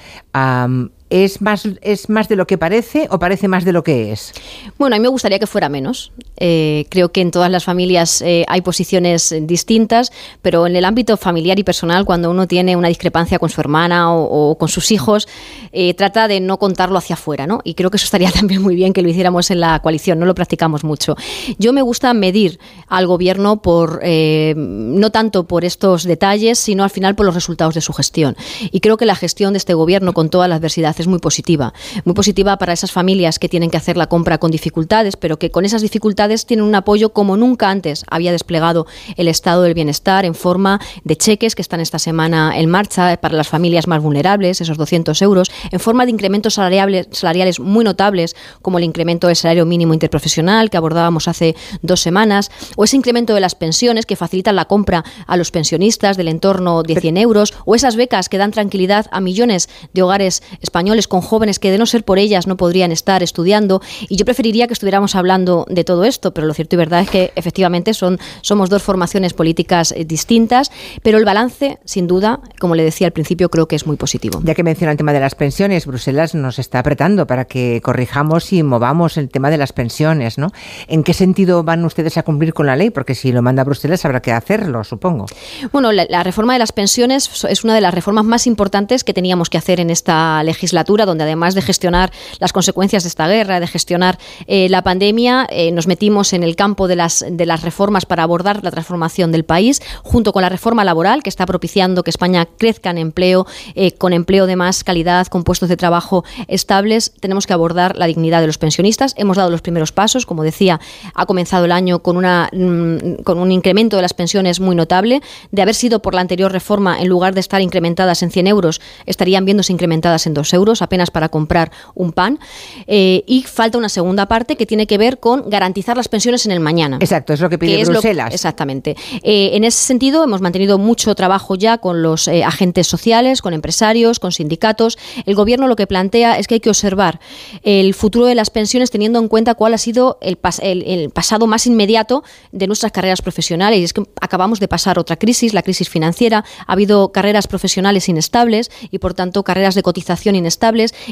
¿Es 1.10 1.42
más, 1.42 1.68
¿Es 1.82 2.08
más 2.08 2.28
de 2.28 2.36
lo 2.36 2.46
que 2.46 2.56
parece 2.56 3.08
o 3.10 3.18
parece 3.18 3.48
más 3.48 3.64
de 3.64 3.72
lo 3.72 3.82
que 3.82 4.12
es? 4.12 4.32
Bueno, 4.78 4.94
a 4.94 4.98
mí 4.98 5.02
me 5.02 5.08
gustaría 5.08 5.40
que 5.40 5.48
fuera 5.48 5.68
menos. 5.68 6.12
Eh, 6.36 6.86
creo 6.88 7.10
que 7.10 7.20
en 7.20 7.32
todas 7.32 7.50
las 7.50 7.64
familias 7.64 8.22
eh, 8.22 8.44
hay 8.46 8.60
posiciones 8.60 9.34
distintas, 9.42 10.12
pero 10.40 10.68
en 10.68 10.76
el 10.76 10.84
ámbito 10.84 11.16
familiar 11.16 11.58
y 11.58 11.64
personal, 11.64 12.04
cuando 12.04 12.30
uno 12.30 12.46
tiene 12.46 12.76
una 12.76 12.86
discrepancia 12.86 13.40
con 13.40 13.50
su 13.50 13.60
hermana 13.60 14.14
o, 14.14 14.56
con 14.56 14.68
sus 14.68 14.92
hijos, 14.92 15.26
eh, 15.72 15.94
trata 15.94 16.28
de 16.28 16.38
no 16.38 16.58
contarlo 16.58 16.96
hacia 16.96 17.14
afuera, 17.14 17.44
¿no? 17.44 17.60
Y 17.64 17.74
creo 17.74 17.90
que 17.90 17.96
eso 17.96 18.04
estaría 18.04 18.30
también 18.32 18.62
muy 18.62 18.76
bien 18.76 18.92
que 18.92 19.02
lo 19.02 19.08
hiciéramos 19.08 19.50
en 19.50 19.58
la 19.58 19.80
coalición, 19.82 20.20
no 20.20 20.26
lo 20.26 20.36
practicamos 20.36 20.84
mucho. 20.84 21.16
Yo 21.58 21.72
me 21.72 21.82
gusta 21.82 22.14
medir 22.14 22.60
al 22.86 23.08
gobierno 23.08 23.62
por 23.62 24.00
no 24.04 25.10
tanto 25.10 25.44
por 25.44 25.64
estos 25.64 26.04
detalles, 26.04 26.58
sino 26.60 26.84
al 26.84 26.90
final 26.90 27.16
por 27.16 27.26
los 27.26 27.34
resultados 27.34 27.74
de 27.74 27.80
su 27.80 27.92
gestión. 27.92 28.36
Y 28.70 28.78
creo 28.78 28.96
que 28.96 29.06
la 29.06 29.16
gestión 29.16 29.52
de 29.52 29.58
este 29.58 29.74
gobierno, 29.74 30.12
con 30.12 30.30
toda 30.30 30.46
la 30.46 30.54
adversidad 30.54 31.00
es 31.00 31.06
muy 31.06 31.19
positiva. 31.19 31.73
Muy 32.05 32.14
positiva 32.14 32.56
para 32.56 32.73
esas 32.73 32.93
familias 32.93 33.38
que 33.38 33.49
tienen 33.49 33.70
que 33.70 33.76
hacer 33.76 33.97
la 33.97 34.08
compra 34.08 34.38
con 34.38 34.50
dificultades, 34.50 35.17
pero 35.17 35.38
que 35.38 35.50
con 35.50 35.64
esas 35.64 35.82
dificultades 35.82 36.47
tienen 36.47 36.64
un 36.64 36.75
apoyo 36.75 37.12
como 37.12 37.37
nunca 37.37 37.70
antes 37.70 38.05
había 38.08 38.32
desplegado 38.32 38.87
el 39.17 39.29
Estado 39.29 39.62
del 39.62 39.75
Bienestar 39.75 40.25
en 40.25 40.35
forma 40.35 40.81
de 41.05 41.17
cheques 41.17 41.55
que 41.55 41.62
están 41.62 41.81
esta 41.81 41.99
semana 41.99 42.52
en 42.58 42.70
marcha 42.70 43.17
para 43.20 43.37
las 43.37 43.49
familias 43.49 43.87
más 43.87 44.02
vulnerables, 44.02 44.61
esos 44.61 44.76
200 44.76 45.20
euros, 45.23 45.50
en 45.70 45.81
forma 45.81 46.05
de 46.05 46.12
incrementos 46.12 46.55
salariales, 46.55 47.08
salariales 47.12 47.61
muy 47.61 47.85
notables, 47.85 48.37
como 48.62 48.79
el 48.79 48.85
incremento 48.85 49.26
del 49.26 49.37
salario 49.37 49.67
mínimo 49.67 49.94
interprofesional 49.94 50.70
que 50.70 50.76
abordábamos 50.76 51.29
hace 51.29 51.56
dos 51.82 52.00
semanas, 52.00 52.50
o 52.76 52.85
ese 52.85 52.97
incremento 52.97 53.35
de 53.35 53.41
las 53.41 53.55
pensiones 53.55 54.06
que 54.06 54.17
facilitan 54.17 54.56
la 54.56 54.67
compra 54.67 55.05
a 55.26 55.37
los 55.37 55.50
pensionistas 55.50 56.17
del 56.17 56.29
entorno 56.29 56.82
de 56.82 57.00
100 57.00 57.17
euros, 57.17 57.55
o 57.64 57.75
esas 57.75 57.97
becas 57.97 58.29
que 58.29 58.38
dan 58.38 58.50
tranquilidad 58.50 59.06
a 59.11 59.20
millones 59.20 59.69
de 59.93 60.02
hogares 60.02 60.43
españoles 60.61 60.89
con 61.08 61.20
jóvenes 61.20 61.58
que 61.58 61.70
de 61.70 61.78
no 61.78 61.87
ser 61.87 62.04
por 62.04 62.19
ellas 62.19 62.46
no 62.46 62.56
podrían 62.56 62.92
estar 62.92 63.22
estudiando. 63.22 63.81
Y 64.08 64.16
yo 64.16 64.25
preferiría 64.25 64.66
que 64.66 64.75
estuviéramos 64.75 65.14
hablando 65.14 65.66
de 65.69 65.84
todo 65.84 66.04
esto, 66.04 66.32
pero 66.32 66.46
lo 66.46 66.54
cierto 66.54 66.76
y 66.76 66.78
verdad 66.78 67.00
es 67.00 67.10
que 67.10 67.32
efectivamente 67.37 67.94
son, 67.94 68.19
somos 68.42 68.70
dos 68.70 68.82
formaciones 68.82 69.32
políticas 69.34 69.92
eh, 69.92 70.04
distintas, 70.04 70.70
pero 71.02 71.19
el 71.19 71.25
balance, 71.25 71.78
sin 71.84 72.06
duda, 72.06 72.40
como 72.58 72.75
le 72.75 72.82
decía 72.82 73.06
al 73.06 73.12
principio, 73.12 73.48
creo 73.48 73.69
que 73.69 73.76
es 73.76 73.87
muy 73.87 73.96
positivo. 73.96 74.40
Ya 74.44 74.54
que 74.54 74.62
menciona 74.62 74.92
el 74.92 74.96
tema 74.96 75.12
de 75.12 75.20
las 75.20 75.34
pensiones, 75.34 75.87
Bruselas 75.87 76.34
nos 76.34 76.58
está 76.58 76.81
apretando 76.81 77.26
para 77.26 77.44
que 77.44 77.81
corrijamos 77.82 78.52
y 78.52 78.62
movamos 78.62 79.16
el 79.16 79.28
tema 79.28 79.50
de 79.50 79.58
las 79.58 79.72
pensiones, 79.72 80.38
¿no? 80.38 80.48
¿En 80.88 81.02
qué 81.04 81.14
sentido 81.14 81.62
van 81.62 81.84
ustedes 81.84 82.16
a 82.19 82.22
cumplir 82.22 82.52
con 82.52 82.66
la 82.66 82.76
ley? 82.76 82.90
Porque 82.90 83.14
si 83.14 83.32
lo 83.32 83.42
manda 83.42 83.64
Bruselas 83.64 84.04
habrá 84.04 84.20
que 84.20 84.32
hacerlo, 84.32 84.84
supongo. 84.84 85.26
Bueno, 85.72 85.92
la, 85.92 86.06
la 86.08 86.22
reforma 86.22 86.54
de 86.54 86.58
las 86.58 86.72
pensiones 86.72 87.44
es 87.44 87.64
una 87.64 87.75
de 87.75 87.81
las 87.81 87.94
reformas 87.94 88.25
más 88.25 88.46
importantes 88.46 89.04
que 89.04 89.14
teníamos 89.14 89.50
que 89.50 89.58
hacer 89.58 89.81
en 89.81 89.90
esta 89.90 90.42
legislatura 90.42 90.79
donde 90.84 91.24
además 91.24 91.54
de 91.54 91.62
gestionar 91.62 92.10
las 92.38 92.52
consecuencias 92.52 93.04
de 93.04 93.08
esta 93.08 93.28
guerra, 93.28 93.60
de 93.60 93.66
gestionar 93.66 94.18
eh, 94.46 94.68
la 94.68 94.82
pandemia, 94.82 95.46
eh, 95.50 95.70
nos 95.72 95.86
metimos 95.86 96.32
en 96.32 96.42
el 96.42 96.56
campo 96.56 96.88
de 96.88 96.96
las, 96.96 97.24
de 97.28 97.46
las 97.46 97.62
reformas 97.62 98.06
para 98.06 98.22
abordar 98.22 98.64
la 98.64 98.70
transformación 98.70 99.30
del 99.32 99.44
país, 99.44 99.80
junto 100.02 100.32
con 100.32 100.42
la 100.42 100.48
reforma 100.48 100.84
laboral, 100.84 101.22
que 101.22 101.28
está 101.28 101.46
propiciando 101.46 102.02
que 102.02 102.10
España 102.10 102.46
crezca 102.58 102.90
en 102.90 102.98
empleo, 102.98 103.46
eh, 103.74 103.92
con 103.92 104.12
empleo 104.12 104.46
de 104.46 104.56
más 104.56 104.84
calidad, 104.84 105.26
con 105.28 105.44
puestos 105.44 105.68
de 105.68 105.76
trabajo 105.76 106.24
estables. 106.48 107.12
Tenemos 107.20 107.46
que 107.46 107.52
abordar 107.52 107.96
la 107.96 108.06
dignidad 108.06 108.40
de 108.40 108.46
los 108.46 108.58
pensionistas. 108.58 109.14
Hemos 109.16 109.36
dado 109.36 109.50
los 109.50 109.62
primeros 109.62 109.92
pasos, 109.92 110.26
como 110.26 110.42
decía, 110.42 110.80
ha 111.14 111.26
comenzado 111.26 111.64
el 111.64 111.72
año 111.72 112.00
con, 112.00 112.16
una, 112.16 112.48
mm, 112.52 113.22
con 113.22 113.38
un 113.38 113.52
incremento 113.52 113.96
de 113.96 114.02
las 114.02 114.14
pensiones 114.14 114.60
muy 114.60 114.74
notable. 114.74 115.20
De 115.52 115.62
haber 115.62 115.74
sido 115.74 116.02
por 116.02 116.14
la 116.14 116.20
anterior 116.20 116.50
reforma, 116.50 117.00
en 117.00 117.08
lugar 117.08 117.34
de 117.34 117.40
estar 117.40 117.60
incrementadas 117.60 118.22
en 118.22 118.30
100 118.30 118.46
euros, 118.46 118.80
estarían 119.06 119.44
viéndose 119.44 119.72
incrementadas 119.72 120.26
en 120.26 120.34
2 120.34 120.52
euros 120.54 120.69
apenas 120.81 121.11
para 121.11 121.28
comprar 121.28 121.70
un 121.94 122.12
pan. 122.12 122.38
Eh, 122.87 123.25
y 123.26 123.43
falta 123.43 123.78
una 123.78 123.88
segunda 123.88 124.26
parte 124.26 124.56
que 124.56 124.67
tiene 124.67 124.87
que 124.87 124.99
ver 124.99 125.19
con 125.19 125.49
garantizar 125.50 125.96
las 125.96 126.08
pensiones 126.08 126.46
en 126.46 126.52
el 126.52 126.61
mañana. 126.61 126.99
Exacto, 127.00 127.32
es 127.32 127.40
lo 127.40 127.50
que 127.50 127.58
pide 127.58 127.84
Bruselas. 127.84 128.32
exactamente. 128.32 128.96
Eh, 129.22 129.50
en 129.55 129.64
ese 129.64 129.82
sentido, 129.82 130.22
hemos 130.25 130.40
mantenido 130.40 130.78
mucho 130.78 131.14
trabajo 131.14 131.56
ya 131.56 131.78
con 131.78 132.02
los 132.02 132.28
eh, 132.28 132.44
agentes 132.44 132.87
sociales, 132.87 133.43
con 133.43 133.52
empresarios, 133.52 134.19
con 134.20 134.32
sindicatos. 134.32 134.99
El 135.26 135.34
Gobierno 135.34 135.67
lo 135.67 135.76
que 135.76 135.87
plantea 135.87 136.38
es 136.38 136.46
que 136.46 136.55
hay 136.55 136.61
que 136.61 136.70
observar 136.70 137.20
el 137.62 137.94
futuro 137.94 138.26
de 138.26 138.34
las 138.34 138.50
pensiones 138.50 138.90
teniendo 138.90 139.19
en 139.19 139.28
cuenta 139.28 139.55
cuál 139.55 139.75
ha 139.75 139.78
sido 139.78 140.19
el, 140.20 140.38
el 140.62 141.11
pasado 141.11 141.46
más 141.46 141.66
inmediato 141.66 142.23
de 142.52 142.66
nuestras 142.66 142.93
carreras 142.93 143.23
profesionales. 143.23 143.81
Y 143.81 143.84
es 143.84 143.93
que 143.93 144.02
acabamos 144.20 144.61
de 144.61 144.69
pasar 144.69 144.99
otra 144.99 145.16
crisis, 145.16 145.55
la 145.55 145.62
crisis 145.62 145.88
financiera. 145.88 146.44
Ha 146.66 146.73
habido 146.73 147.12
carreras 147.12 147.46
profesionales 147.46 148.08
inestables 148.08 148.70
y, 148.90 148.99
por 148.99 149.14
tanto, 149.14 149.43
carreras 149.43 149.75
de 149.75 149.82
cotización 149.82 150.37
inestables 150.37 150.59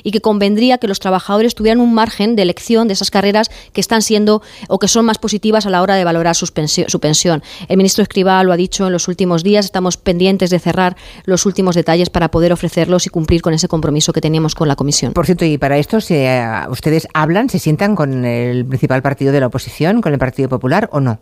y 0.03 0.11
que 0.11 0.21
convendría 0.21 0.79
que 0.79 0.89
los 0.89 1.01
trabajadores 1.01 1.55
tuvieran 1.55 1.81
un 1.81 1.95
margen 1.95 2.37
de 2.37 2.43
elección 2.43 2.89
de 2.89 2.95
esas 2.95 3.11
carreras 3.11 3.51
que 3.73 3.81
están 3.81 4.03
siendo 4.03 4.43
o 4.69 4.79
que 4.79 4.89
son 4.89 5.05
más 5.05 5.19
positivas 5.19 5.67
a 5.67 5.71
la 5.71 5.83
hora 5.83 5.97
de 5.97 6.05
valorar 6.05 6.35
su 6.35 6.47
pensión. 6.53 7.43
El 7.69 7.77
ministro 7.77 8.03
Escribá 8.03 8.43
lo 8.45 8.53
ha 8.53 8.57
dicho 8.57 8.87
en 8.87 8.93
los 8.93 9.09
últimos 9.09 9.43
días, 9.43 9.65
estamos 9.65 9.97
pendientes 9.97 10.51
de 10.51 10.59
cerrar 10.59 10.97
los 11.25 11.47
últimos 11.47 11.75
detalles 11.75 12.11
para 12.11 12.31
poder 12.31 12.53
ofrecerlos 12.53 13.07
y 13.07 13.11
cumplir 13.11 13.43
con 13.43 13.55
ese 13.55 13.69
compromiso 13.69 14.13
que 14.13 14.21
teníamos 14.21 14.55
con 14.55 14.69
la 14.69 14.77
Comisión. 14.77 15.13
Por 15.13 15.27
cierto, 15.27 15.45
y 15.45 15.59
para 15.59 15.79
esto, 15.79 16.01
si 16.01 16.15
eh, 16.15 16.45
ustedes 16.71 17.09
hablan, 17.15 17.49
se 17.49 17.59
sientan 17.59 17.97
con 17.97 18.25
el 18.25 18.65
principal 18.67 19.03
partido 19.03 19.33
de 19.33 19.41
la 19.41 19.47
oposición, 19.47 20.01
con 20.01 20.13
el 20.13 20.19
Partido 20.19 20.49
Popular 20.49 20.89
o 20.93 21.01
no? 21.01 21.21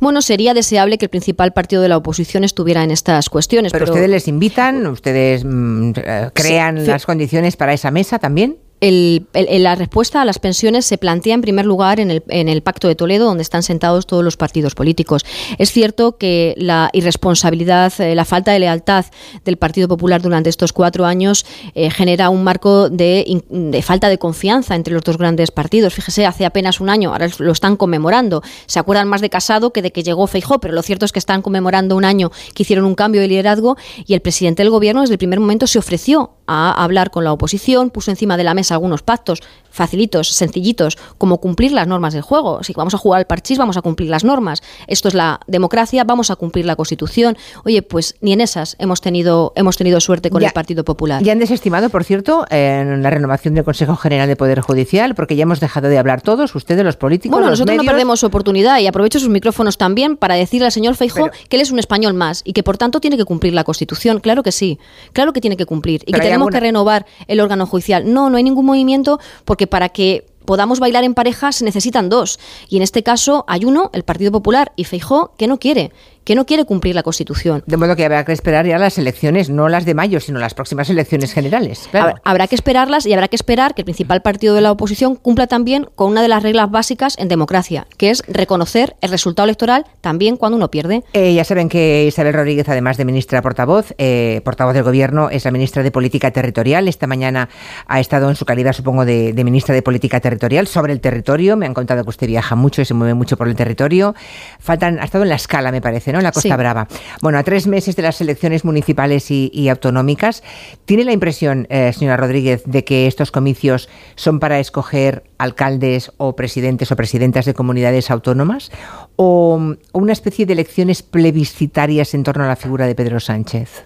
Bueno, 0.00 0.22
sería 0.22 0.54
deseable 0.54 0.98
que 0.98 1.06
el 1.06 1.10
principal 1.10 1.52
partido 1.52 1.82
de 1.82 1.88
la 1.88 1.96
oposición 1.96 2.44
estuviera 2.44 2.82
en 2.82 2.90
estas 2.90 3.28
cuestiones. 3.30 3.72
Pero, 3.72 3.86
ustedes 3.86 4.10
les 4.10 4.28
invitan, 4.28 4.86
ustedes 4.86 5.44
mm, 5.44 5.92
eh, 5.96 6.30
crean 6.32 6.86
las 6.86 7.06
condiciones 7.06 7.35
para 7.56 7.72
esa 7.72 7.90
mesa 7.90 8.18
también? 8.18 8.58
La 8.78 9.74
respuesta 9.74 10.20
a 10.20 10.24
las 10.26 10.38
pensiones 10.38 10.84
se 10.84 10.98
plantea 10.98 11.34
en 11.34 11.40
primer 11.40 11.64
lugar 11.64 11.98
en 11.98 12.10
el, 12.10 12.22
en 12.28 12.50
el, 12.50 12.62
Pacto 12.62 12.88
de 12.88 12.94
Toledo, 12.94 13.24
donde 13.24 13.42
están 13.42 13.62
sentados 13.62 14.06
todos 14.06 14.22
los 14.22 14.36
partidos 14.36 14.74
políticos. 14.74 15.24
Es 15.56 15.72
cierto 15.72 16.18
que 16.18 16.54
la 16.58 16.90
irresponsabilidad, 16.92 17.98
eh, 18.00 18.14
la 18.14 18.26
falta 18.26 18.52
de 18.52 18.58
lealtad 18.58 19.06
del 19.46 19.56
Partido 19.56 19.88
Popular 19.88 20.20
durante 20.20 20.50
estos 20.50 20.74
cuatro 20.74 21.06
años 21.06 21.46
eh, 21.74 21.90
genera 21.90 22.28
un 22.28 22.44
marco 22.44 22.90
de, 22.90 23.42
de, 23.48 23.82
falta 23.82 24.10
de 24.10 24.18
confianza 24.18 24.74
entre 24.74 24.92
los 24.92 25.02
dos 25.02 25.16
grandes 25.16 25.50
partidos. 25.50 25.94
Fíjese, 25.94 26.26
hace 26.26 26.44
apenas 26.44 26.78
un 26.78 26.90
año, 26.90 27.12
ahora 27.12 27.28
lo 27.38 27.52
están 27.52 27.76
conmemorando. 27.76 28.42
Se 28.66 28.78
acuerdan 28.78 29.08
más 29.08 29.22
de 29.22 29.30
Casado 29.30 29.72
que 29.72 29.80
de 29.80 29.90
que 29.90 30.02
llegó 30.02 30.26
Feijó, 30.26 30.60
pero 30.60 30.74
lo 30.74 30.82
cierto 30.82 31.06
es 31.06 31.12
que 31.12 31.18
están 31.18 31.40
conmemorando 31.40 31.96
un 31.96 32.04
año 32.04 32.30
que 32.54 32.62
hicieron 32.62 32.84
un 32.84 32.94
cambio 32.94 33.22
de 33.22 33.28
liderazgo 33.28 33.78
y 34.06 34.12
el 34.12 34.20
presidente 34.20 34.62
del 34.62 34.70
gobierno 34.70 35.00
desde 35.00 35.14
el 35.14 35.18
primer 35.18 35.40
momento 35.40 35.66
se 35.66 35.78
ofreció 35.78 36.35
a 36.46 36.72
hablar 36.82 37.10
con 37.10 37.24
la 37.24 37.32
oposición, 37.32 37.90
puso 37.90 38.10
encima 38.10 38.36
de 38.36 38.44
la 38.44 38.54
mesa 38.54 38.74
algunos 38.74 39.02
pactos 39.02 39.42
facilitos, 39.76 40.30
sencillitos, 40.30 40.96
como 41.18 41.38
cumplir 41.38 41.72
las 41.72 41.86
normas 41.86 42.14
del 42.14 42.22
juego. 42.22 42.62
Si 42.62 42.72
vamos 42.72 42.94
a 42.94 42.98
jugar 42.98 43.18
al 43.18 43.26
parchís, 43.26 43.58
vamos 43.58 43.76
a 43.76 43.82
cumplir 43.82 44.08
las 44.08 44.24
normas. 44.24 44.62
Esto 44.86 45.08
es 45.08 45.14
la 45.14 45.40
democracia, 45.46 46.02
vamos 46.04 46.30
a 46.30 46.36
cumplir 46.36 46.64
la 46.64 46.76
Constitución. 46.76 47.36
Oye, 47.64 47.82
pues 47.82 48.16
ni 48.22 48.32
en 48.32 48.40
esas 48.40 48.76
hemos 48.78 49.02
tenido, 49.02 49.52
hemos 49.54 49.76
tenido 49.76 50.00
suerte 50.00 50.30
con 50.30 50.42
el 50.42 50.50
Partido 50.52 50.82
Popular. 50.84 51.22
Ya 51.22 51.32
han 51.32 51.38
desestimado, 51.38 51.90
por 51.90 52.04
cierto, 52.04 52.46
en 52.48 53.02
la 53.02 53.10
renovación 53.10 53.54
del 53.54 53.64
Consejo 53.64 53.96
General 53.96 54.26
de 54.26 54.36
Poder 54.36 54.60
Judicial, 54.60 55.14
porque 55.14 55.36
ya 55.36 55.42
hemos 55.42 55.60
dejado 55.60 55.88
de 55.88 55.98
hablar 55.98 56.22
todos, 56.22 56.54
ustedes, 56.54 56.82
los 56.82 56.96
políticos. 56.96 57.36
Bueno, 57.36 57.50
nosotros 57.50 57.76
no 57.76 57.84
perdemos 57.84 58.24
oportunidad 58.24 58.80
y 58.80 58.86
aprovecho 58.86 59.20
sus 59.20 59.28
micrófonos 59.28 59.76
también 59.76 60.16
para 60.16 60.36
decirle 60.36 60.66
al 60.66 60.72
señor 60.72 60.96
Feijóo 60.96 61.30
que 61.50 61.56
él 61.56 61.62
es 61.62 61.70
un 61.70 61.78
español 61.78 62.14
más 62.14 62.40
y 62.44 62.54
que 62.54 62.62
por 62.62 62.78
tanto 62.78 63.00
tiene 63.00 63.18
que 63.18 63.26
cumplir 63.26 63.52
la 63.52 63.64
Constitución. 63.64 64.20
Claro 64.20 64.42
que 64.42 64.52
sí, 64.52 64.78
claro 65.12 65.34
que 65.34 65.42
tiene 65.42 65.58
que 65.58 65.66
cumplir 65.66 66.02
y 66.06 66.12
que 66.12 66.35
tenemos 66.36 66.52
que 66.52 66.60
renovar 66.60 67.06
el 67.26 67.40
órgano 67.40 67.66
judicial. 67.66 68.12
No, 68.12 68.30
no 68.30 68.36
hay 68.36 68.42
ningún 68.42 68.66
movimiento 68.66 69.18
porque 69.44 69.66
para 69.66 69.88
que 69.88 70.26
podamos 70.44 70.80
bailar 70.80 71.04
en 71.04 71.14
pareja 71.14 71.52
se 71.52 71.64
necesitan 71.64 72.08
dos. 72.08 72.38
Y 72.68 72.76
en 72.76 72.82
este 72.82 73.02
caso 73.02 73.44
hay 73.48 73.64
uno, 73.64 73.90
el 73.92 74.04
Partido 74.04 74.32
Popular 74.32 74.72
y 74.76 74.84
Feijó, 74.84 75.34
que 75.36 75.46
no 75.46 75.58
quiere 75.58 75.92
que 76.26 76.34
no 76.34 76.44
quiere 76.44 76.64
cumplir 76.64 76.96
la 76.96 77.04
Constitución. 77.04 77.62
De 77.66 77.76
modo 77.76 77.94
que 77.94 78.04
habrá 78.04 78.24
que 78.24 78.32
esperar 78.32 78.66
ya 78.66 78.78
las 78.78 78.98
elecciones, 78.98 79.48
no 79.48 79.68
las 79.68 79.84
de 79.86 79.94
mayo, 79.94 80.18
sino 80.18 80.40
las 80.40 80.54
próximas 80.54 80.90
elecciones 80.90 81.32
generales. 81.32 81.88
Habrá 82.24 82.48
que 82.48 82.56
esperarlas 82.56 83.06
y 83.06 83.12
habrá 83.12 83.28
que 83.28 83.36
esperar 83.36 83.74
que 83.74 83.82
el 83.82 83.84
principal 83.84 84.22
partido 84.22 84.56
de 84.56 84.60
la 84.60 84.72
oposición 84.72 85.14
cumpla 85.14 85.46
también 85.46 85.86
con 85.94 86.10
una 86.10 86.22
de 86.22 86.28
las 86.28 86.42
reglas 86.42 86.68
básicas 86.68 87.16
en 87.18 87.28
democracia, 87.28 87.86
que 87.96 88.10
es 88.10 88.24
reconocer 88.26 88.96
el 89.02 89.10
resultado 89.10 89.44
electoral 89.44 89.86
también 90.00 90.36
cuando 90.36 90.56
uno 90.56 90.68
pierde. 90.68 91.04
Eh, 91.12 91.32
ya 91.32 91.44
saben 91.44 91.68
que 91.68 92.06
Isabel 92.06 92.34
Rodríguez, 92.34 92.68
además 92.68 92.96
de 92.96 93.04
ministra 93.04 93.40
portavoz, 93.40 93.94
eh, 93.98 94.40
portavoz 94.44 94.74
del 94.74 94.82
Gobierno, 94.82 95.30
es 95.30 95.44
la 95.44 95.52
ministra 95.52 95.84
de 95.84 95.92
Política 95.92 96.32
Territorial. 96.32 96.88
Esta 96.88 97.06
mañana 97.06 97.48
ha 97.86 98.00
estado 98.00 98.28
en 98.28 98.34
su 98.34 98.44
calidad, 98.44 98.72
supongo, 98.72 99.04
de, 99.04 99.32
ministra 99.44 99.76
de 99.76 99.82
Política 99.82 100.18
Territorial 100.18 100.66
sobre 100.66 100.92
el 100.92 101.00
territorio. 101.00 101.56
Me 101.56 101.66
han 101.66 101.74
contado 101.74 102.02
que 102.02 102.10
usted 102.10 102.26
viaja 102.26 102.56
mucho 102.56 102.82
y 102.82 102.84
se 102.84 102.94
mueve 102.94 103.14
mucho 103.14 103.36
por 103.36 103.46
el 103.46 103.54
territorio. 103.54 104.16
Faltan, 104.58 104.98
ha 104.98 105.04
estado 105.04 105.22
en 105.22 105.30
la 105.30 105.36
escala, 105.36 105.70
me 105.70 105.80
parece, 105.80 106.12
¿no? 106.12 106.15
En 106.18 106.24
la 106.24 106.32
Costa 106.32 106.56
Brava. 106.56 106.88
Bueno, 107.22 107.38
a 107.38 107.42
tres 107.42 107.66
meses 107.66 107.96
de 107.96 108.02
las 108.02 108.20
elecciones 108.20 108.64
municipales 108.64 109.30
y, 109.30 109.68
autonómicas, 109.68 110.42
¿tiene 110.84 111.04
la 111.04 111.12
impresión, 111.12 111.66
eh, 111.70 111.92
señora 111.92 112.16
Rodríguez, 112.16 112.62
de 112.66 112.84
que 112.84 113.06
estos 113.06 113.30
comicios 113.30 113.88
son 114.14 114.40
para 114.40 114.58
escoger 114.58 115.24
alcaldes 115.38 116.12
o 116.16 116.36
presidentes 116.36 116.90
o 116.92 116.96
presidentas 116.96 117.44
de 117.44 117.54
comunidades 117.54 118.10
autónomas? 118.10 118.70
¿O 119.16 119.60
una 119.92 120.12
especie 120.12 120.46
de 120.46 120.52
elecciones 120.52 121.02
plebiscitarias 121.02 122.14
en 122.14 122.22
torno 122.22 122.44
a 122.44 122.48
la 122.48 122.56
figura 122.56 122.86
de 122.86 122.94
Pedro 122.94 123.20
Sánchez? 123.20 123.84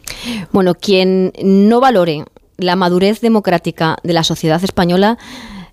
Bueno, 0.52 0.74
quien 0.74 1.32
no 1.42 1.80
valore 1.80 2.24
la 2.56 2.76
madurez 2.76 3.20
democrática 3.20 3.96
de 4.02 4.12
la 4.12 4.24
sociedad 4.24 4.62
española 4.62 5.18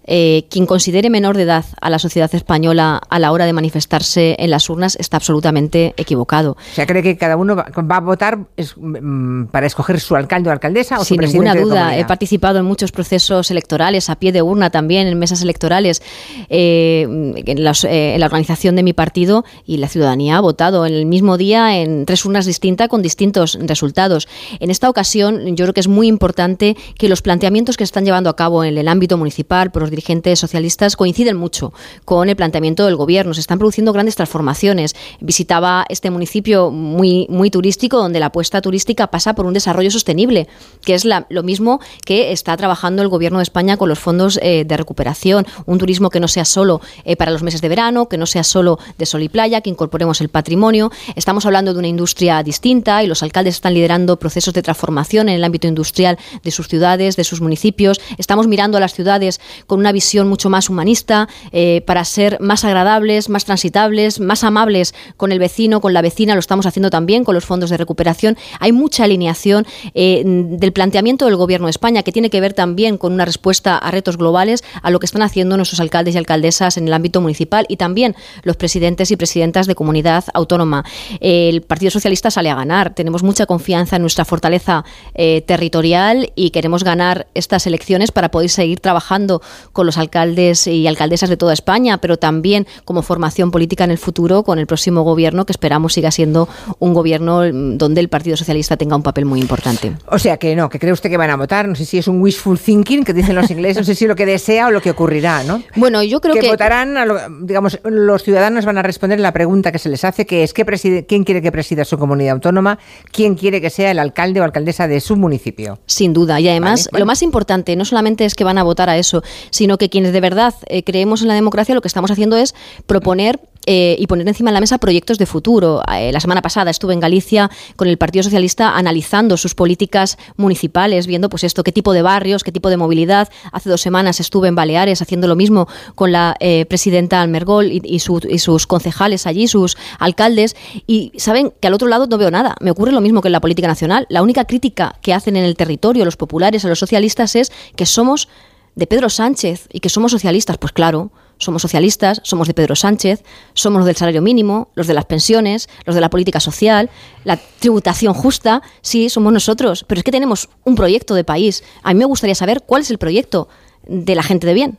eh, 0.07 0.45
quien 0.49 0.65
considere 0.65 1.09
menor 1.09 1.37
de 1.37 1.43
edad 1.43 1.65
a 1.81 1.89
la 1.89 1.99
sociedad 1.99 2.33
española 2.33 3.01
a 3.09 3.19
la 3.19 3.31
hora 3.31 3.45
de 3.45 3.53
manifestarse 3.53 4.35
en 4.39 4.49
las 4.49 4.69
urnas 4.69 4.95
está 4.99 5.17
absolutamente 5.17 5.93
equivocado. 5.97 6.51
O 6.51 6.75
sea, 6.75 6.85
¿cree 6.85 7.03
que 7.03 7.17
cada 7.17 7.35
uno 7.35 7.55
va, 7.55 7.65
a 7.65 7.99
votar 7.99 8.37
mm, 8.37 9.45
para 9.45 9.67
escoger 9.67 9.99
su 9.99 10.15
alcalde 10.15 10.49
o 10.49 10.53
alcaldesa 10.53 10.99
o 10.99 11.03
Sin 11.03 11.19
ninguna 11.19 11.55
duda. 11.55 11.97
He 11.97 12.05
participado 12.05 12.59
en 12.59 12.65
muchos 12.65 12.91
procesos 12.91 13.51
electorales, 13.51 14.09
a 14.09 14.15
pie 14.15 14.31
de 14.31 14.41
urna 14.41 14.69
también, 14.69 15.07
en 15.07 15.19
mesas 15.19 15.41
electorales, 15.41 16.01
eh, 16.49 17.01
en, 17.03 17.37
eh, 17.37 18.13
en, 18.13 18.19
la 18.19 18.25
organización 18.25 18.75
de 18.75 18.83
mi 18.83 18.93
partido 18.93 19.43
y 19.65 19.77
la 19.77 19.89
ciudadanía 19.89 20.37
ha 20.37 20.41
votado 20.41 20.85
en 20.85 20.93
el 20.93 21.05
mismo 21.05 21.37
día 21.37 21.77
en 21.77 22.05
tres 22.05 22.23
urnas 22.25 22.45
distintas 22.45 22.87
con 22.87 23.01
distintos 23.01 23.57
resultados. 23.61 24.27
En 24.59 24.71
esta 24.71 24.89
ocasión, 24.89 25.55
yo 25.55 25.65
creo 25.65 25.73
que 25.73 25.81
es 25.81 25.87
muy 25.87 26.07
importante 26.07 26.77
que 26.97 27.09
los 27.09 27.21
planteamientos 27.21 27.77
que 27.77 27.83
se 27.83 27.89
están 27.89 28.05
llevando 28.05 28.29
a 28.29 28.35
cabo 28.35 28.63
en 28.63 28.77
el 28.77 28.87
ámbito 28.87 29.17
municipal 29.17 29.71
por 29.71 29.81
los 29.81 29.91
dirigentes 29.97 30.39
socialistas 30.39 30.95
coinciden 30.95 31.37
mucho 31.37 31.73
con 32.05 32.29
el 32.29 32.35
planteamiento 32.35 32.85
del 32.85 32.95
gobierno. 32.95 33.33
Se 33.33 33.41
están 33.41 33.57
produciendo 33.57 33.93
grandes 33.93 34.15
transformaciones. 34.15 34.95
Visitaba 35.19 35.85
este 35.89 36.11
municipio 36.11 36.69
muy, 36.69 37.25
muy 37.29 37.49
turístico, 37.49 37.97
donde 37.97 38.19
la 38.19 38.27
apuesta 38.27 38.61
turística 38.61 39.07
pasa 39.07 39.33
por 39.33 39.47
un 39.47 39.53
desarrollo 39.53 39.89
sostenible, 39.89 40.47
que 40.85 40.93
es 40.93 41.03
lo 41.05 41.43
mismo 41.43 41.79
que 42.05 42.31
está 42.31 42.55
trabajando 42.57 43.01
el 43.01 43.07
gobierno 43.07 43.39
de 43.39 43.43
España 43.43 43.77
con 43.77 43.89
los 43.89 43.97
fondos 43.97 44.39
eh, 44.43 44.65
de 44.65 44.77
recuperación. 44.77 45.47
Un 45.65 45.79
turismo 45.79 46.11
que 46.11 46.19
no 46.19 46.27
sea 46.27 46.45
solo 46.45 46.79
eh, 47.03 47.15
para 47.15 47.31
los 47.31 47.41
meses 47.41 47.61
de 47.61 47.69
verano, 47.69 48.07
que 48.07 48.17
no 48.17 48.27
sea 48.27 48.43
solo 48.43 48.77
de 48.99 49.05
sol 49.07 49.23
y 49.23 49.29
playa, 49.29 49.61
que 49.61 49.71
incorporemos 49.71 50.21
el 50.21 50.29
patrimonio. 50.29 50.91
Estamos 51.15 51.45
hablando 51.47 51.73
de 51.73 51.79
una 51.79 51.87
industria 51.87 52.43
distinta 52.43 53.03
y 53.03 53.07
los 53.07 53.23
alcaldes 53.23 53.55
están 53.55 53.73
liderando 53.73 54.19
procesos 54.19 54.53
de 54.53 54.61
transformación 54.61 55.27
en 55.29 55.35
el 55.35 55.43
ámbito 55.43 55.67
industrial 55.67 56.19
de 56.43 56.51
sus 56.51 56.67
ciudades, 56.67 57.15
de 57.15 57.23
sus 57.23 57.41
municipios. 57.41 57.99
Estamos 58.19 58.47
mirando 58.47 58.77
a 58.77 58.81
las 58.81 58.93
ciudades 58.93 59.41
con 59.65 59.79
una 59.79 59.86
una 59.87 59.93
visión 59.93 60.27
mucho 60.27 60.49
más 60.49 60.69
humanista, 60.69 61.29
eh, 61.53 61.81
para 61.87 62.03
ser 62.03 62.41
más 62.41 62.65
agradables, 62.65 63.29
más 63.29 63.45
transitables, 63.45 64.19
más 64.19 64.43
amables 64.43 64.93
con 65.15 65.31
el 65.31 65.39
vecino, 65.39 65.79
con 65.79 65.93
la 65.93 66.01
vecina, 66.01 66.33
lo 66.33 66.41
estamos 66.41 66.65
haciendo 66.65 66.89
también 66.89 67.23
con 67.23 67.35
los 67.35 67.45
fondos 67.45 67.69
de 67.69 67.77
recuperación. 67.77 68.37
Hay 68.59 68.73
mucha 68.73 69.05
alineación 69.05 69.65
eh, 69.93 70.23
del 70.25 70.73
planteamiento 70.73 71.23
del 71.23 71.37
Gobierno 71.37 71.67
de 71.67 71.71
España 71.71 72.03
que 72.03 72.11
tiene 72.11 72.29
que 72.29 72.41
ver 72.41 72.51
también 72.53 72.97
con 72.97 73.13
una 73.13 73.23
respuesta 73.23 73.77
a 73.77 73.89
retos 73.89 74.17
globales, 74.17 74.61
a 74.81 74.91
lo 74.91 74.99
que 74.99 75.05
están 75.05 75.21
haciendo 75.21 75.55
nuestros 75.55 75.79
alcaldes 75.79 76.15
y 76.15 76.17
alcaldesas 76.17 76.75
en 76.75 76.89
el 76.89 76.93
ámbito 76.93 77.21
municipal 77.21 77.65
y 77.69 77.77
también 77.77 78.13
los 78.43 78.57
presidentes 78.57 79.09
y 79.11 79.15
presidentas 79.15 79.67
de 79.67 79.75
comunidad 79.75 80.25
autónoma. 80.33 80.83
El 81.21 81.61
Partido 81.61 81.91
Socialista 81.91 82.29
sale 82.29 82.49
a 82.49 82.55
ganar. 82.55 82.93
Tenemos 82.93 83.23
mucha 83.23 83.45
confianza 83.45 83.95
en 83.95 84.01
nuestra 84.01 84.25
fortaleza 84.25 84.83
eh, 85.13 85.43
territorial 85.47 86.33
y 86.35 86.49
queremos 86.49 86.83
ganar 86.83 87.27
estas 87.35 87.67
elecciones 87.67 88.11
para 88.11 88.31
poder 88.31 88.49
seguir 88.49 88.81
trabajando 88.81 89.41
con 89.77 89.85
los 89.85 89.99
alcaldes 89.99 90.65
y 90.65 90.87
alcaldesas 90.87 91.29
de 91.29 91.37
toda 91.37 91.53
España, 91.53 91.99
pero 91.99 92.17
también 92.17 92.65
como 92.83 93.03
formación 93.03 93.51
política 93.51 93.83
en 93.83 93.91
el 93.91 93.99
futuro 93.99 94.41
con 94.41 94.57
el 94.57 94.65
próximo 94.65 95.03
gobierno 95.03 95.45
que 95.45 95.53
esperamos 95.53 95.93
siga 95.93 96.09
siendo 96.09 96.49
un 96.79 96.95
gobierno 96.95 97.43
donde 97.51 98.01
el 98.01 98.09
Partido 98.09 98.35
Socialista 98.35 98.75
tenga 98.75 98.95
un 98.95 99.03
papel 99.03 99.25
muy 99.25 99.39
importante. 99.39 99.93
O 100.07 100.17
sea 100.17 100.37
que 100.37 100.55
no, 100.55 100.67
que 100.67 100.79
cree 100.79 100.91
usted 100.91 101.11
que 101.11 101.17
van 101.17 101.29
a 101.29 101.35
votar, 101.35 101.67
no 101.67 101.75
sé 101.75 101.85
si 101.85 101.99
es 101.99 102.07
un 102.07 102.19
wishful 102.21 102.57
thinking 102.57 103.03
que 103.03 103.13
dicen 103.13 103.35
los 103.35 103.51
ingleses, 103.51 103.77
no 103.77 103.83
sé 103.83 103.93
si 103.93 104.07
lo 104.07 104.15
que 104.15 104.25
desea 104.25 104.65
o 104.65 104.71
lo 104.71 104.81
que 104.81 104.89
ocurrirá, 104.89 105.43
¿no? 105.43 105.61
Bueno, 105.75 106.01
yo 106.01 106.21
creo 106.21 106.33
que, 106.33 106.41
que 106.41 106.49
votarán, 106.49 106.97
digamos, 107.45 107.79
los 107.83 108.23
ciudadanos 108.23 108.65
van 108.65 108.79
a 108.79 108.81
responder 108.81 109.19
la 109.19 109.31
pregunta 109.31 109.71
que 109.71 109.77
se 109.77 109.89
les 109.89 110.03
hace, 110.03 110.25
que 110.25 110.41
es 110.41 110.55
¿qué 110.55 110.65
quién 111.07 111.23
quiere 111.23 111.43
que 111.43 111.51
presida 111.51 111.85
su 111.85 111.99
comunidad 111.99 112.33
autónoma, 112.33 112.79
quién 113.11 113.35
quiere 113.35 113.61
que 113.61 113.69
sea 113.69 113.91
el 113.91 113.99
alcalde 113.99 114.41
o 114.41 114.43
alcaldesa 114.43 114.87
de 114.87 114.99
su 115.01 115.15
municipio. 115.17 115.77
Sin 115.85 116.13
duda, 116.13 116.39
y 116.39 116.49
además 116.49 116.89
lo 116.93 117.05
más 117.05 117.21
importante 117.21 117.75
no 117.75 117.85
solamente 117.85 118.25
es 118.25 118.33
que 118.33 118.43
van 118.43 118.57
a 118.57 118.63
votar 118.63 118.89
a 118.89 118.97
eso, 118.97 119.21
sino 119.49 119.66
sino 119.67 119.77
que 119.77 119.89
quienes 119.89 120.13
de 120.13 120.21
verdad 120.21 120.55
eh, 120.67 120.81
creemos 120.83 121.21
en 121.21 121.27
la 121.27 121.33
democracia 121.33 121.75
lo 121.75 121.81
que 121.81 121.89
estamos 121.89 122.09
haciendo 122.09 122.37
es 122.37 122.55
proponer 122.85 123.41
eh, 123.65 123.97
y 123.99 124.07
poner 124.07 124.25
encima 124.25 124.49
de 124.49 124.53
la 124.53 124.61
mesa 124.61 124.77
proyectos 124.77 125.17
de 125.17 125.25
futuro. 125.25 125.81
Eh, 125.93 126.13
la 126.13 126.21
semana 126.21 126.41
pasada 126.41 126.71
estuve 126.71 126.93
en 126.93 127.01
Galicia 127.01 127.51
con 127.75 127.89
el 127.89 127.97
Partido 127.97 128.23
Socialista 128.23 128.77
analizando 128.77 129.35
sus 129.35 129.55
políticas 129.55 130.17
municipales, 130.37 131.05
viendo 131.05 131.27
pues 131.27 131.43
esto, 131.43 131.65
qué 131.65 131.73
tipo 131.73 131.91
de 131.91 132.01
barrios, 132.01 132.45
qué 132.45 132.53
tipo 132.53 132.69
de 132.69 132.77
movilidad. 132.77 133.27
Hace 133.51 133.69
dos 133.69 133.81
semanas 133.81 134.21
estuve 134.21 134.47
en 134.47 134.55
Baleares 134.55 135.01
haciendo 135.01 135.27
lo 135.27 135.35
mismo 135.35 135.67
con 135.95 136.13
la 136.13 136.37
presidenta 136.69 137.21
Almergol 137.21 137.69
y, 137.69 137.81
y, 137.83 137.99
sus 137.99 138.67
concejales 138.67 139.27
allí, 139.27 139.49
sus 139.49 139.75
alcaldes. 139.99 140.55
Y 140.87 141.11
saben 141.17 141.51
que 141.59 141.67
al 141.67 141.73
otro 141.73 141.89
lado 141.89 142.07
no 142.07 142.17
veo 142.17 142.31
nada. 142.31 142.55
Me 142.61 142.71
ocurre 142.71 142.93
lo 142.93 143.01
mismo 143.01 143.21
que 143.21 143.27
en 143.27 143.33
la 143.33 143.41
política 143.41 143.67
nacional. 143.67 144.05
La 144.07 144.21
única 144.21 144.45
crítica 144.45 144.95
que 145.01 145.13
hacen 145.13 145.35
en 145.35 145.43
el 145.43 145.57
territorio 145.57 146.05
los 146.05 146.15
populares 146.15 146.63
a 146.63 146.69
los 146.69 146.79
socialistas 146.79 147.35
es 147.35 147.51
que 147.75 147.85
somos 147.85 148.29
de 148.77 148.85
Pedro 148.85 149.09
Sánchez 149.09 149.67
y 149.73 149.79
que 149.79 149.89
somos 149.89 150.11
socialistas, 150.11 150.59
pues 150.59 150.71
claro, 150.71 151.11
somos 151.39 151.63
socialistas, 151.63 152.21
somos 152.23 152.47
de 152.47 152.53
Pedro 152.53 152.75
Sánchez, 152.75 153.23
somos 153.53 153.79
los 153.79 153.87
del 153.87 153.95
salario 153.95 154.21
mínimo, 154.21 154.69
los 154.75 154.85
de 154.85 154.93
las 154.93 155.05
pensiones, 155.05 155.67
los 155.85 155.95
de 155.95 156.01
la 156.01 156.11
política 156.11 156.39
social, 156.39 156.91
la 157.23 157.37
tributación 157.59 158.13
justa, 158.13 158.61
sí, 158.81 159.09
somos 159.09 159.33
nosotros, 159.33 159.83
pero 159.87 159.99
es 159.99 160.03
que 160.03 160.11
tenemos 160.11 160.47
un 160.63 160.75
proyecto 160.75 161.15
de 161.15 161.23
país. 161.23 161.63
A 161.81 161.93
mí 161.93 161.99
me 161.99 162.05
gustaría 162.05 162.35
saber 162.35 162.63
cuál 162.67 162.83
es 162.83 162.91
el 162.91 162.99
proyecto 162.99 163.49
de 163.87 164.13
la 164.13 164.21
gente 164.21 164.45
de 164.45 164.53
bien. 164.53 164.77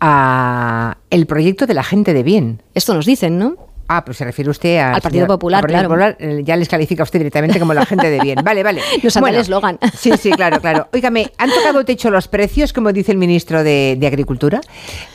Ah, 0.00 0.98
el 1.10 1.26
proyecto 1.26 1.66
de 1.66 1.74
la 1.74 1.84
gente 1.84 2.14
de 2.14 2.24
bien. 2.24 2.62
Esto 2.74 2.92
nos 2.92 3.06
dicen, 3.06 3.38
¿no? 3.38 3.67
Ah, 3.90 4.04
pues 4.04 4.18
se 4.18 4.24
refiere 4.24 4.50
usted 4.50 4.76
al 4.76 5.00
Partido 5.00 5.26
Popular, 5.26 5.66
claro. 5.66 5.88
Popular, 5.88 6.14
eh, 6.20 6.42
ya 6.44 6.56
les 6.56 6.68
califica 6.68 7.02
usted 7.02 7.20
directamente 7.20 7.58
como 7.58 7.72
la 7.72 7.86
gente 7.86 8.10
de 8.10 8.20
bien. 8.20 8.38
Vale, 8.44 8.62
vale. 8.62 8.82
Nos 9.02 9.14
bueno, 9.14 9.36
el 9.36 9.42
eslogan. 9.42 9.78
Sí, 9.98 10.12
sí, 10.18 10.30
claro, 10.30 10.60
claro. 10.60 10.88
Óigame, 10.92 11.32
¿han 11.38 11.50
tocado 11.50 11.84
techo 11.86 12.10
los 12.10 12.28
precios, 12.28 12.74
como 12.74 12.92
dice 12.92 13.12
el 13.12 13.18
ministro 13.18 13.64
de, 13.64 13.98
Agricultura? 14.06 14.60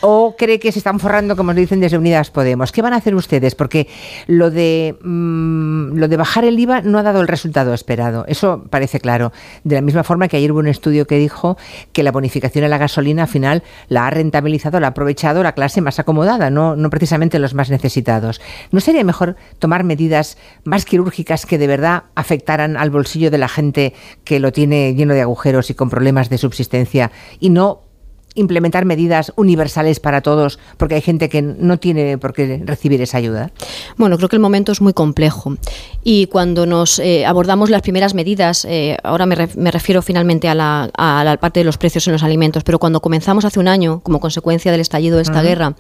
¿O 0.01 0.35
cree 0.37 0.59
que 0.59 0.71
se 0.71 0.79
están 0.79 0.99
forrando, 0.99 1.35
como 1.35 1.53
dicen 1.53 1.79
desde 1.79 1.97
Unidas 1.97 2.31
Podemos? 2.31 2.71
¿Qué 2.71 2.81
van 2.81 2.93
a 2.93 2.97
hacer 2.97 3.13
ustedes? 3.13 3.53
Porque 3.53 3.87
lo 4.27 4.49
de, 4.49 4.97
mm, 5.01 5.95
lo 5.95 6.07
de 6.07 6.17
bajar 6.17 6.43
el 6.43 6.59
IVA 6.59 6.81
no 6.81 6.97
ha 6.97 7.03
dado 7.03 7.21
el 7.21 7.27
resultado 7.27 7.73
esperado. 7.73 8.25
Eso 8.27 8.65
parece 8.69 8.99
claro. 8.99 9.31
De 9.63 9.75
la 9.75 9.81
misma 9.81 10.03
forma 10.03 10.27
que 10.27 10.37
ayer 10.37 10.51
hubo 10.51 10.59
un 10.59 10.67
estudio 10.67 11.05
que 11.05 11.17
dijo 11.17 11.57
que 11.91 12.01
la 12.01 12.11
bonificación 12.11 12.65
a 12.65 12.67
la 12.67 12.79
gasolina 12.79 13.23
al 13.23 13.29
final 13.29 13.63
la 13.87 14.07
ha 14.07 14.09
rentabilizado, 14.09 14.79
la 14.79 14.87
ha 14.87 14.89
aprovechado 14.91 15.43
la 15.43 15.53
clase 15.53 15.81
más 15.81 15.99
acomodada, 15.99 16.49
no, 16.49 16.75
no 16.75 16.89
precisamente 16.89 17.37
los 17.39 17.53
más 17.53 17.69
necesitados. 17.69 18.41
¿No 18.71 18.79
sería 18.79 19.03
mejor 19.03 19.35
tomar 19.59 19.83
medidas 19.83 20.37
más 20.63 20.85
quirúrgicas 20.85 21.45
que 21.45 21.57
de 21.57 21.67
verdad 21.67 22.03
afectaran 22.15 22.77
al 22.77 22.89
bolsillo 22.89 23.31
de 23.31 23.37
la 23.37 23.47
gente 23.47 23.93
que 24.23 24.39
lo 24.39 24.51
tiene 24.51 24.95
lleno 24.95 25.13
de 25.13 25.21
agujeros 25.21 25.69
y 25.69 25.73
con 25.73 25.89
problemas 25.89 26.29
de 26.29 26.37
subsistencia 26.37 27.11
y 27.39 27.49
no 27.49 27.82
implementar 28.35 28.85
medidas 28.85 29.31
universales 29.35 29.99
para 29.99 30.21
todos, 30.21 30.59
porque 30.77 30.95
hay 30.95 31.01
gente 31.01 31.29
que 31.29 31.41
no 31.41 31.77
tiene 31.77 32.17
por 32.17 32.33
qué 32.33 32.61
recibir 32.65 33.01
esa 33.01 33.17
ayuda? 33.17 33.51
Bueno, 33.97 34.17
creo 34.17 34.29
que 34.29 34.35
el 34.35 34.41
momento 34.41 34.71
es 34.71 34.81
muy 34.81 34.93
complejo. 34.93 35.55
Y 36.03 36.27
cuando 36.27 36.65
nos 36.65 36.99
eh, 36.99 37.25
abordamos 37.25 37.69
las 37.69 37.81
primeras 37.81 38.13
medidas, 38.13 38.65
eh, 38.65 38.97
ahora 39.03 39.25
me, 39.25 39.35
refiero 39.71 40.01
finalmente 40.01 40.49
a 40.49 40.55
la, 40.55 40.89
a 40.97 41.23
la, 41.23 41.37
parte 41.37 41.59
de 41.59 41.63
los 41.63 41.77
precios 41.77 42.07
en 42.07 42.13
los 42.13 42.23
alimentos, 42.23 42.63
pero 42.63 42.79
cuando 42.79 43.01
comenzamos 43.01 43.45
hace 43.45 43.59
un 43.59 43.67
año, 43.67 44.01
como 44.01 44.19
consecuencia 44.19 44.71
del 44.71 44.81
estallido 44.81 45.17
de 45.17 45.23
esta 45.23 45.41
guerra, 45.41 45.75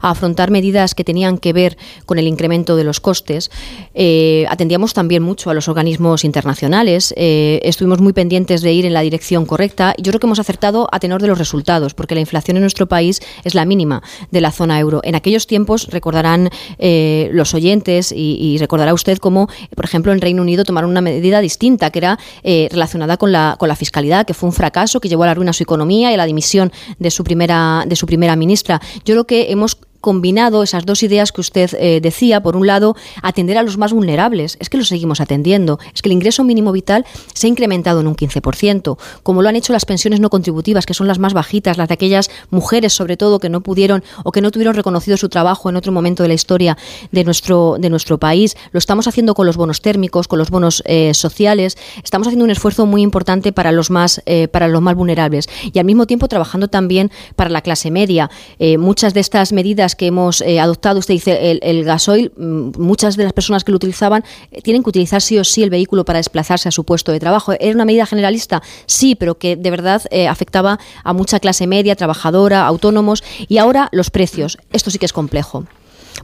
a 0.00 0.10
afrontar 0.10 0.50
medidas 0.50 0.94
que 0.94 1.04
tenían 1.04 1.38
que 1.38 1.52
ver 1.52 1.76
con 2.06 2.18
el 2.18 2.26
incremento 2.26 2.76
de 2.76 2.84
los 2.84 3.00
costes, 3.00 3.50
eh, 3.94 4.46
atendíamos 4.48 4.94
también 4.94 5.22
mucho 5.22 5.50
a 5.50 5.54
los 5.54 5.68
organismos 5.68 6.24
internacionales, 6.24 7.12
estuvimos 7.16 8.00
muy 8.00 8.12
pendientes 8.12 8.62
de 8.62 8.72
ir 8.72 8.86
en 8.86 8.94
la 8.94 9.00
dirección 9.00 9.46
correcta 9.46 9.94
y 9.96 10.02
yo 10.02 10.12
creo 10.12 10.20
que 10.20 10.26
hemos 10.26 10.38
acertado 10.38 10.88
a 10.92 11.00
tenor 11.00 11.20
de 11.20 11.28
los 11.28 11.38
resultados 11.38 11.94
porque 11.96 12.14
la 12.14 12.20
inflación 12.20 12.56
en 12.56 12.62
nuestro 12.62 12.86
país 12.86 13.20
es 13.44 13.54
la 13.54 13.64
mínima 13.64 14.02
de 14.30 14.40
la 14.40 14.52
zona 14.52 14.78
euro. 14.78 15.00
En 15.04 15.14
aquellos 15.14 15.46
tiempos 15.46 15.88
recordarán 15.88 16.50
eh, 16.78 17.30
los 17.32 17.54
oyentes 17.54 18.12
y, 18.14 18.56
recordará 18.58 18.94
usted 18.94 19.18
cómo, 19.18 19.48
por 19.74 19.84
ejemplo, 19.84 20.12
en 20.12 20.20
Reino 20.20 20.42
Unido 20.42 20.64
tomaron 20.64 20.90
una 20.90 21.00
medida 21.00 21.40
distinta 21.40 21.90
que 21.90 21.98
era 21.98 22.18
eh, 22.42 22.68
relacionada 22.70 23.16
con 23.16 23.32
la, 23.32 23.56
con 23.58 23.68
la 23.68 23.76
fiscalidad, 23.76 24.26
que 24.26 24.34
fue 24.34 24.48
un 24.48 24.52
fracaso 24.52 25.00
que 25.00 25.08
llevó 25.08 25.24
a 25.24 25.26
la 25.26 25.34
ruina 25.34 25.52
su 25.52 25.62
economía 25.62 26.10
y 26.10 26.14
a 26.14 26.16
la 26.16 26.26
dimisión 26.26 26.72
de 26.98 27.10
su 27.10 27.24
primera, 27.24 27.84
de 27.86 27.96
su 27.96 28.06
primera 28.06 28.36
ministra. 28.36 28.80
Yo 29.04 29.14
creo 29.14 29.26
que 29.26 29.50
hemos 29.50 29.78
combinado 30.06 30.62
esas 30.62 30.86
dos 30.86 31.02
ideas 31.02 31.32
que 31.32 31.40
usted 31.40 31.74
eh, 31.80 32.00
decía. 32.00 32.40
Por 32.40 32.54
un 32.54 32.64
lado, 32.64 32.94
atender 33.22 33.58
a 33.58 33.64
los 33.64 33.76
más 33.76 33.92
vulnerables. 33.92 34.56
Es 34.60 34.70
que 34.70 34.78
los 34.78 34.86
seguimos 34.86 35.20
atendiendo. 35.20 35.80
Es 35.92 36.00
que 36.00 36.08
el 36.08 36.12
ingreso 36.12 36.44
mínimo 36.44 36.70
vital 36.70 37.04
se 37.34 37.48
ha 37.48 37.50
incrementado 37.50 37.98
en 38.02 38.06
un 38.06 38.14
15%, 38.14 38.98
como 39.24 39.42
lo 39.42 39.48
han 39.48 39.56
hecho 39.56 39.72
las 39.72 39.84
pensiones 39.84 40.20
no 40.20 40.30
contributivas, 40.30 40.86
que 40.86 40.94
son 40.94 41.08
las 41.08 41.18
más 41.18 41.32
bajitas, 41.32 41.76
las 41.76 41.88
de 41.88 41.94
aquellas 41.94 42.30
mujeres, 42.50 42.92
sobre 42.92 43.16
todo, 43.16 43.40
que 43.40 43.48
no 43.48 43.62
pudieron 43.62 44.04
o 44.22 44.30
que 44.30 44.40
no 44.40 44.52
tuvieron 44.52 44.76
reconocido 44.76 45.16
su 45.16 45.28
trabajo 45.28 45.70
en 45.70 45.74
otro 45.74 45.90
momento 45.90 46.22
de 46.22 46.28
la 46.28 46.34
historia 46.34 46.78
de 47.10 47.24
nuestro, 47.24 47.74
de 47.80 47.90
nuestro 47.90 48.18
país. 48.18 48.56
Lo 48.70 48.78
estamos 48.78 49.08
haciendo 49.08 49.34
con 49.34 49.44
los 49.44 49.56
bonos 49.56 49.80
térmicos, 49.80 50.28
con 50.28 50.38
los 50.38 50.50
bonos 50.50 50.84
eh, 50.86 51.14
sociales. 51.14 51.76
Estamos 52.04 52.28
haciendo 52.28 52.44
un 52.44 52.52
esfuerzo 52.52 52.86
muy 52.86 53.02
importante 53.02 53.50
para 53.50 53.72
los 53.72 53.90
más, 53.90 54.22
eh, 54.26 54.46
para 54.46 54.68
los 54.68 54.80
más 54.80 54.94
vulnerables 54.94 55.48
y 55.72 55.76
al 55.80 55.84
mismo 55.84 56.06
tiempo 56.06 56.28
trabajando 56.28 56.68
también 56.68 57.10
para 57.34 57.50
la 57.50 57.60
clase 57.60 57.90
media. 57.90 58.30
muchas 58.78 59.12
de 59.14 59.20
estas 59.20 59.52
medidas 59.52 59.95
que 59.96 60.06
hemos 60.06 60.40
eh, 60.40 60.60
adoptado, 60.60 60.98
usted 60.98 61.14
dice, 61.14 61.58
el, 61.62 61.84
gasoil, 61.84 62.32
mm, 62.36 62.72
muchas 62.78 63.16
de 63.16 63.24
las 63.24 63.32
personas 63.32 63.64
que 63.64 63.72
lo 63.72 63.76
utilizaban 63.76 64.24
eh, 64.50 64.62
tienen 64.62 64.82
que 64.82 64.90
utilizar 64.90 65.22
sí 65.22 65.38
o 65.38 65.44
sí 65.44 65.62
el 65.62 65.70
vehículo 65.70 66.04
para 66.04 66.18
desplazarse 66.18 66.68
a 66.68 66.72
su 66.72 66.84
puesto 66.84 67.12
de 67.12 67.20
trabajo. 67.20 67.52
¿Era 67.58 67.74
una 67.74 67.84
medida 67.84 68.06
generalista? 68.06 68.62
Sí, 68.86 69.14
pero 69.14 69.38
que 69.38 69.56
de 69.56 69.70
verdad 69.70 70.02
eh, 70.10 70.28
afectaba 70.28 70.78
a 71.04 71.12
mucha 71.12 71.40
clase 71.40 71.66
media, 71.66 71.96
trabajadora, 71.96 72.66
autónomos. 72.66 73.24
Y 73.48 73.58
ahora 73.58 73.88
los 73.92 74.10
precios. 74.10 74.58
Esto 74.72 74.90
sí 74.90 74.98
que 74.98 75.06
es 75.06 75.12
complejo 75.12 75.64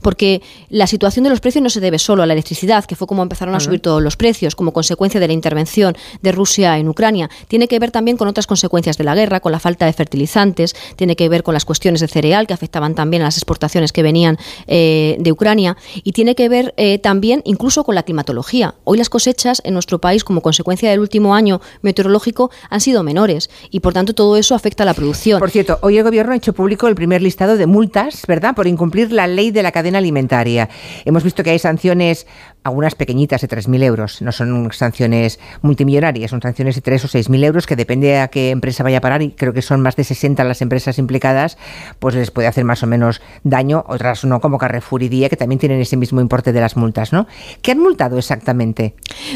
porque 0.02 0.42
la 0.68 0.87
situación 0.87 1.25
de 1.25 1.30
los 1.30 1.40
precios 1.40 1.62
no 1.62 1.71
se 1.71 1.80
debe 1.80 1.99
solo 1.99 2.23
a 2.23 2.26
la 2.26 2.35
electricidad, 2.35 2.85
que 2.85 2.97
fue 2.97 3.06
como 3.06 3.23
empezaron 3.23 3.54
a 3.54 3.61
subir 3.61 3.80
todos 3.80 4.02
los 4.02 4.16
precios 4.16 4.54
como 4.54 4.73
consecuencia 4.73 5.21
de 5.21 5.26
la 5.28 5.32
intervención 5.32 5.97
de 6.21 6.32
Rusia 6.32 6.78
en 6.78 6.88
Ucrania. 6.88 7.30
Tiene 7.49 7.68
que 7.68 7.78
ver 7.78 7.90
también 7.90 8.16
con 8.16 8.28
otras 8.28 8.47
consecuencias 8.47 8.99
de 8.99 9.04
la 9.04 9.14
guerra, 9.14 9.40
con 9.40 9.52
la 9.52 9.61
falta 9.61 9.87
de 9.87 9.92
fertilizantes, 9.92 10.75
tiene 10.97 11.16
que 11.16 11.28
ver 11.28 11.42
con 11.42 11.54
las 11.54 11.64
cuestiones 11.64 12.00
de 12.00 12.09
cereal 12.09 12.47
que 12.47 12.54
afectaban 12.54 12.94
también 12.94 13.23
a 13.23 13.26
las 13.26 13.37
exportaciones 13.37 13.92
que 13.92 14.02
venían 14.02 14.38
eh, 14.66 15.16
de 15.18 15.32
Ucrania 15.32 15.76
y 16.02 16.12
tiene 16.12 16.35
que 16.35 16.49
ver 16.49 16.75
eh, 16.76 16.99
también 16.99 17.42
incluso 17.44 17.85
con 17.85 17.94
la 17.94 18.02
climatología. 18.02 18.75
Hoy 18.85 18.99
las 18.99 19.09
cosechas 19.09 19.62
en 19.64 19.75
nuestro 19.75 20.00
país 20.00 20.25
como 20.25 20.40
consecuencia 20.40 20.90
del 20.90 21.00
último 21.00 21.35
año 21.35 21.61
meteorológico 21.82 22.50
han 22.71 22.80
sido 22.80 23.02
menores 23.02 23.50
y 23.71 23.80
por 23.80 23.92
tanto 23.92 24.14
todo 24.14 24.37
eso 24.37 24.54
afecta 24.54 24.82
a 24.82 24.87
la 24.87 24.94
producción. 24.94 25.38
Por 25.38 25.50
cierto, 25.50 25.78
hoy 25.82 25.99
el 25.99 26.04
gobierno 26.04 26.32
ha 26.32 26.37
hecho 26.37 26.52
público 26.52 26.88
el 26.88 26.94
primer 26.94 27.23
listado 27.23 27.56
de 27.56 27.66
multas, 27.66 28.23
¿verdad?, 28.26 28.54
por 28.54 28.66
incumplir 28.66 29.12
la 29.12 29.26
ley 29.26 29.50
de 29.50 29.62
la 29.62 29.73
cadena 29.73 29.92
alimentaria. 29.97 30.69
Hemos 31.05 31.23
visto 31.25 31.43
que 31.43 31.51
hay 31.51 31.59
sanciones, 31.59 32.27
algunas 32.64 32.95
pequeñitas 32.95 33.40
de 33.40 33.49
3.000 33.49 33.83
euros, 33.83 34.23
no 34.23 34.33
son 34.33 34.71
sanciones 34.73 35.40
multimillonarias, 35.62 36.31
son 36.31 36.40
sanciones 36.40 36.76
de 36.76 36.81
3 36.81 37.04
o 37.04 37.09
6.000 37.09 37.45
euros 37.45 37.66
que 37.66 37.76
depende 37.76 38.19
a 38.19 38.28
qué 38.28 38.50
empresa 38.50 38.83
vaya 38.83 38.99
a 38.99 39.00
parar 39.00 39.23
y 39.23 39.31
creo 39.31 39.52
que 39.52 39.62
son 39.62 39.81
más 39.81 39.97
de 39.97 40.04
60 40.04 40.45
las 40.45 40.62
empresas 40.62 40.99
implicadas, 40.99 41.59
pues 41.99 42.14
les 42.14 42.31
puede 42.31 42.49
hacer 42.49 42.64
más 42.64 42.83
o 42.83 42.87
menos 42.87 43.21
daño, 43.42 43.85
otras 43.88 44.25
no, 44.25 44.40
como 44.40 44.59
Carrefour 44.59 45.02
y 45.02 45.09
Día, 45.09 45.28
que 45.28 45.37
también 45.37 45.59
tienen 45.59 45.81
ese 45.81 45.97
mismo 45.97 46.21
importe 46.21 46.52
de 46.52 46.61
las 46.61 46.76
multas, 46.76 47.12
¿no? 47.12 47.26
¿Qué 47.62 47.73
han 47.73 47.81
multado 47.81 48.19
exactamente? 48.19 48.95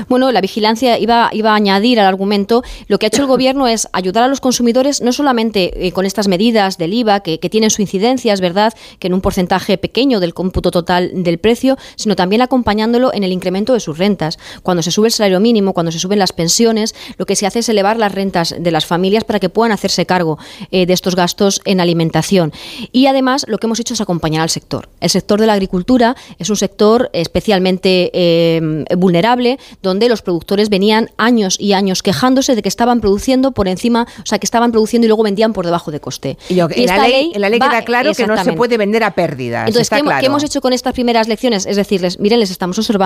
Bueno, 0.09 0.31
la 0.31 0.41
vigilancia 0.41 0.99
iba, 0.99 1.31
iba 1.33 1.53
a 1.53 1.57
añadir 1.57 1.99
al 1.99 2.07
argumento, 2.07 2.63
lo 2.87 2.99
que 2.99 3.07
ha 3.07 3.09
hecho 3.09 3.23
el 3.23 3.29
gobierno 3.29 3.67
es 3.67 3.89
ayudar 3.93 4.25
a 4.25 4.29
los 4.29 4.41
consumidores 4.41 5.03
no 5.03 5.13
solamente 5.13 5.87
eh, 5.87 5.93
con 5.93 6.07
estas 6.07 6.29
medidas 6.29 6.79
del 6.79 6.95
IVA, 6.95 7.21
que, 7.21 7.41
que 7.41 7.51
tienen 7.51 7.71
su 7.71 7.83
incidencia, 7.83 8.33
es 8.33 8.41
verdad, 8.41 8.73
que 8.99 9.09
en 9.09 9.15
un 9.15 9.21
porcentaje 9.21 9.79
pequeño 9.79 10.21
del 10.21 10.35
cómputo 10.35 10.71
total 10.71 11.11
del 11.25 11.39
precio, 11.39 11.77
sino 11.97 12.15
también 12.15 12.43
acompañándolo 12.43 13.13
en 13.17 13.25
el 13.25 13.33
incremento 13.33 13.73
de 13.73 13.81
sus 13.81 13.99
rentas. 13.99 14.39
Cuando 14.63 14.83
se 14.83 14.91
sube 14.91 15.09
el 15.09 15.13
salario 15.13 15.41
mínimo, 15.41 15.73
cuando 15.73 15.91
se 15.91 15.99
suben 15.99 16.19
las 16.19 16.33
pensiones, 16.33 16.95
lo 17.17 17.27
que 17.27 17.35
se 17.35 17.47
hace 17.47 17.61
es 17.61 17.69
elevar 17.69 17.97
las 17.97 18.13
rentas 18.13 18.55
de 18.59 18.71
las 18.71 18.87
familias 18.87 19.25
para 19.25 19.41
que 19.41 19.49
puedan 19.49 19.73
hacerse 19.73 20.07
cargo 20.07 20.39
eh, 20.71 20.87
de 20.87 20.93
estos 20.93 21.17
gastos 21.17 21.61
en 21.65 21.81
alimentación. 21.81 22.53
Y 22.93 23.07
además 23.07 23.47
lo 23.49 23.59
que 23.59 23.67
hemos 23.67 23.81
hecho 23.81 23.95
es 23.95 24.01
acompañar 24.01 24.43
al 24.43 24.51
sector. 24.51 24.89
El 25.01 25.11
sector 25.11 25.41
de 25.41 25.47
la 25.47 25.55
agricultura 25.55 26.15
es 26.39 26.51
un 26.51 26.57
sector 26.57 27.11
especialmente 27.13 28.11
eh, 28.13 28.85
vulnerable, 28.97 29.59
donde 29.83 30.09
los 30.09 30.23
productores 30.23 30.69
venían 30.69 31.11
años 31.17 31.57
y 31.59 31.73
años 31.73 32.03
quejándose 32.03 32.55
de 32.55 32.63
que 32.63 32.69
estaban 32.69 33.01
produciendo 33.01 33.53
por 33.53 33.67
encima, 33.67 34.07
o 34.23 34.27
sea, 34.27 34.39
que 34.39 34.47
estaban 34.47 34.73
produciendo 34.73 35.07
y 35.07 35.09
luego 35.09 35.23
vendían 35.23 35.53
por 35.53 35.65
debajo 35.65 35.91
de 35.91 36.01
coste. 36.01 36.37
Y, 36.49 36.61
en, 36.61 36.87
la 36.87 37.09
ley, 37.09 37.33
en, 37.35 37.41
la 37.41 37.49
ley, 37.49 37.59
queda 37.59 37.83
claro 37.83 38.13
que 38.13 38.27
no 38.27 38.43
se 38.43 38.53
puede 38.53 38.77
vender 38.77 39.05
a 39.05 39.15
pérdidas. 39.15 39.69
Entonces, 39.69 39.89
¿qué 39.89 40.27
hemos 40.27 40.45
hecho 40.45 40.61
con 40.61 40.73
estas 40.73 40.93
primeras 40.93 41.29
lecciones? 41.29 41.65
Es 41.67 41.77
decirles, 41.77 42.21
miren, 42.21 42.41
les 42.41 42.51
estamos 42.51 42.79
observando 42.79 43.06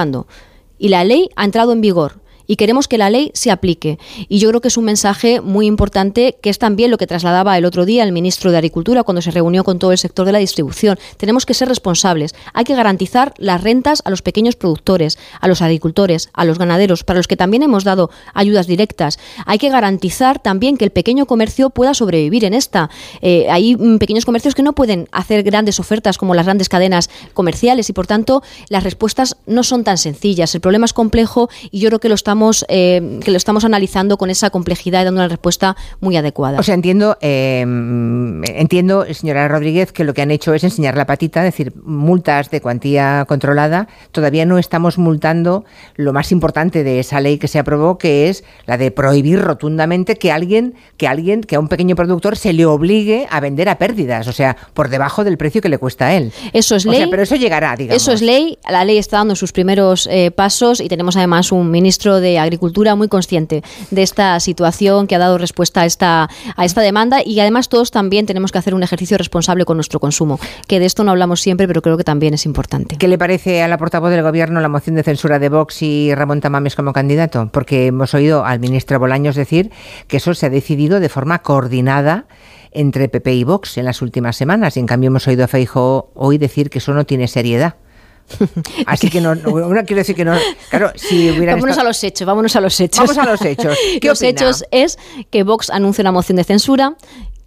y 0.78 0.88
la 0.88 1.04
ley 1.04 1.30
ha 1.36 1.44
entrado 1.44 1.72
en 1.72 1.80
vigor 1.80 2.20
y 2.50 2.56
queremos 2.56 2.88
que 2.88 2.98
la 2.98 3.10
ley 3.10 3.30
se 3.32 3.52
aplique. 3.52 4.00
Y 4.28 4.40
yo 4.40 4.48
creo 4.48 4.60
que 4.60 4.66
es 4.66 4.76
un 4.76 4.84
mensaje 4.84 5.40
muy 5.40 5.66
importante 5.66 6.36
que 6.42 6.50
es 6.50 6.58
también 6.58 6.90
lo 6.90 6.98
que 6.98 7.06
trasladaba 7.06 7.56
el 7.56 7.64
otro 7.64 7.84
día 7.84 8.02
el 8.02 8.10
ministro 8.10 8.50
de 8.50 8.56
Agricultura 8.56 9.04
cuando 9.04 9.22
se 9.22 9.30
reunió 9.30 9.62
con 9.62 9.78
todo 9.78 9.92
el 9.92 9.98
sector 9.98 10.26
de 10.26 10.32
la 10.32 10.40
distribución. 10.40 10.98
Tenemos 11.16 11.46
que 11.46 11.54
ser 11.54 11.68
responsables. 11.68 12.34
Hay 12.52 12.64
que 12.64 12.74
garantizar 12.74 13.34
las 13.38 13.62
rentas 13.62 14.02
a 14.04 14.10
los 14.10 14.22
pequeños 14.22 14.56
productores, 14.56 15.16
a 15.40 15.46
los 15.46 15.62
agricultores, 15.62 16.28
a 16.32 16.44
los 16.44 16.58
ganaderos, 16.58 17.04
para 17.04 17.20
los 17.20 17.28
que 17.28 17.36
también 17.36 17.62
hemos 17.62 17.84
dado 17.84 18.10
ayudas 18.34 18.66
directas. 18.66 19.20
Hay 19.46 19.58
que 19.58 19.68
garantizar 19.68 20.42
también 20.42 20.76
que 20.76 20.84
el 20.84 20.90
pequeño 20.90 21.26
comercio 21.26 21.70
pueda 21.70 21.94
sobrevivir 21.94 22.44
en 22.44 22.54
esta. 22.54 22.90
Eh, 23.22 23.46
hay 23.48 23.76
mm, 23.76 23.98
pequeños 23.98 24.24
comercios 24.24 24.56
que 24.56 24.64
no 24.64 24.72
pueden 24.72 25.08
hacer 25.12 25.44
grandes 25.44 25.78
ofertas 25.78 26.18
como 26.18 26.34
las 26.34 26.46
grandes 26.46 26.68
cadenas 26.68 27.10
comerciales 27.32 27.88
y 27.90 27.92
por 27.92 28.08
tanto 28.08 28.42
las 28.68 28.82
respuestas 28.82 29.36
no 29.46 29.62
son 29.62 29.84
tan 29.84 29.98
sencillas. 29.98 30.52
El 30.56 30.60
problema 30.60 30.86
es 30.86 30.92
complejo 30.92 31.48
y 31.70 31.78
yo 31.78 31.90
creo 31.90 32.00
que 32.00 32.08
lo 32.08 32.16
estamos 32.16 32.39
eh, 32.68 33.20
que 33.22 33.30
lo 33.30 33.36
estamos 33.36 33.64
analizando 33.64 34.16
con 34.16 34.30
esa 34.30 34.50
complejidad 34.50 35.02
y 35.02 35.04
dando 35.04 35.20
una 35.20 35.28
respuesta 35.28 35.76
muy 36.00 36.16
adecuada. 36.16 36.58
O 36.58 36.62
sea, 36.62 36.74
entiendo, 36.74 37.16
eh, 37.20 37.60
entiendo, 37.60 39.04
señora 39.12 39.48
Rodríguez, 39.48 39.92
que 39.92 40.04
lo 40.04 40.14
que 40.14 40.22
han 40.22 40.30
hecho 40.30 40.54
es 40.54 40.64
enseñar 40.64 40.96
la 40.96 41.06
patita, 41.06 41.40
es 41.40 41.52
decir, 41.52 41.72
multas 41.84 42.50
de 42.50 42.60
cuantía 42.60 43.24
controlada. 43.28 43.88
Todavía 44.12 44.46
no 44.46 44.58
estamos 44.58 44.98
multando 44.98 45.64
lo 45.96 46.12
más 46.12 46.32
importante 46.32 46.84
de 46.84 47.00
esa 47.00 47.20
ley 47.20 47.38
que 47.38 47.48
se 47.48 47.58
aprobó, 47.58 47.98
que 47.98 48.28
es 48.28 48.44
la 48.66 48.78
de 48.78 48.90
prohibir 48.90 49.40
rotundamente 49.40 50.16
que 50.16 50.32
alguien, 50.32 50.74
que 50.96 51.06
alguien, 51.06 51.42
que 51.42 51.56
a 51.56 51.60
un 51.60 51.68
pequeño 51.68 51.96
productor 51.96 52.36
se 52.36 52.52
le 52.52 52.66
obligue 52.66 53.26
a 53.30 53.40
vender 53.40 53.68
a 53.68 53.78
pérdidas, 53.78 54.28
o 54.28 54.32
sea, 54.32 54.56
por 54.74 54.88
debajo 54.88 55.24
del 55.24 55.36
precio 55.36 55.60
que 55.60 55.68
le 55.68 55.78
cuesta 55.78 56.06
a 56.06 56.14
él. 56.14 56.32
Eso 56.52 56.76
es 56.76 56.86
ley. 56.86 57.06
pero 57.10 57.22
eso 57.22 57.36
llegará, 57.36 57.76
digamos. 57.76 58.00
Eso 58.02 58.12
es 58.12 58.22
ley. 58.22 58.58
La 58.68 58.84
ley 58.84 58.98
está 58.98 59.18
dando 59.18 59.36
sus 59.36 59.52
primeros 59.52 60.08
eh, 60.10 60.30
pasos 60.30 60.80
y 60.80 60.88
tenemos 60.88 61.16
además 61.16 61.52
un 61.52 61.70
ministro 61.70 62.19
de 62.20 62.38
Agricultura 62.38 62.94
muy 62.94 63.08
consciente 63.08 63.62
de 63.90 64.02
esta 64.02 64.38
situación 64.40 65.06
que 65.06 65.14
ha 65.14 65.18
dado 65.18 65.38
respuesta 65.38 65.82
a 65.82 65.86
esta, 65.86 66.28
a 66.56 66.64
esta 66.64 66.80
demanda 66.80 67.18
y 67.24 67.40
además 67.40 67.68
todos 67.68 67.90
también 67.90 68.26
tenemos 68.26 68.52
que 68.52 68.58
hacer 68.58 68.74
un 68.74 68.82
ejercicio 68.82 69.18
responsable 69.18 69.64
con 69.64 69.76
nuestro 69.76 70.00
consumo, 70.00 70.38
que 70.66 70.78
de 70.78 70.86
esto 70.86 71.04
no 71.04 71.10
hablamos 71.10 71.40
siempre, 71.40 71.66
pero 71.66 71.82
creo 71.82 71.96
que 71.96 72.04
también 72.04 72.34
es 72.34 72.46
importante. 72.46 72.96
¿Qué 72.96 73.08
le 73.08 73.18
parece 73.18 73.62
a 73.62 73.68
la 73.68 73.78
portavoz 73.78 74.10
del 74.10 74.22
Gobierno 74.22 74.60
la 74.60 74.68
moción 74.68 74.96
de 74.96 75.02
censura 75.02 75.38
de 75.38 75.48
Vox 75.48 75.82
y 75.82 76.14
Ramón 76.14 76.40
Tamames 76.40 76.76
como 76.76 76.92
candidato? 76.92 77.50
Porque 77.52 77.86
hemos 77.86 78.14
oído 78.14 78.44
al 78.44 78.60
ministro 78.60 78.98
Bolaños 78.98 79.36
decir 79.36 79.70
que 80.06 80.18
eso 80.18 80.34
se 80.34 80.46
ha 80.46 80.50
decidido 80.50 81.00
de 81.00 81.08
forma 81.08 81.40
coordinada 81.40 82.26
entre 82.72 83.08
PP 83.08 83.34
y 83.34 83.44
Vox 83.44 83.78
en 83.78 83.84
las 83.84 84.02
últimas 84.02 84.36
semanas 84.36 84.76
y 84.76 84.80
en 84.80 84.86
cambio 84.86 85.08
hemos 85.08 85.26
oído 85.26 85.44
a 85.44 85.48
Feijo 85.48 86.10
hoy 86.14 86.38
decir 86.38 86.70
que 86.70 86.78
eso 86.78 86.94
no 86.94 87.04
tiene 87.04 87.28
seriedad. 87.28 87.76
Así 88.86 89.10
que 89.10 89.20
no, 89.20 89.34
quiero 89.36 89.84
decir 89.86 90.14
que 90.14 90.24
no. 90.24 90.34
Claro, 90.68 90.92
si 90.96 91.30
Vámonos 91.30 91.78
a 91.78 91.84
los 91.84 92.02
hechos, 92.02 92.26
vámonos 92.26 92.56
a 92.56 92.60
los 92.60 92.78
hechos. 92.80 93.00
Vamos 93.00 93.18
a 93.18 93.30
los 93.30 93.42
hechos. 93.42 93.76
¿Qué 94.00 94.08
los 94.08 94.22
hechos 94.22 94.64
es 94.70 94.98
que 95.30 95.42
Vox 95.42 95.70
anuncia 95.70 96.02
una 96.02 96.12
moción 96.12 96.36
de 96.36 96.44
censura 96.44 96.94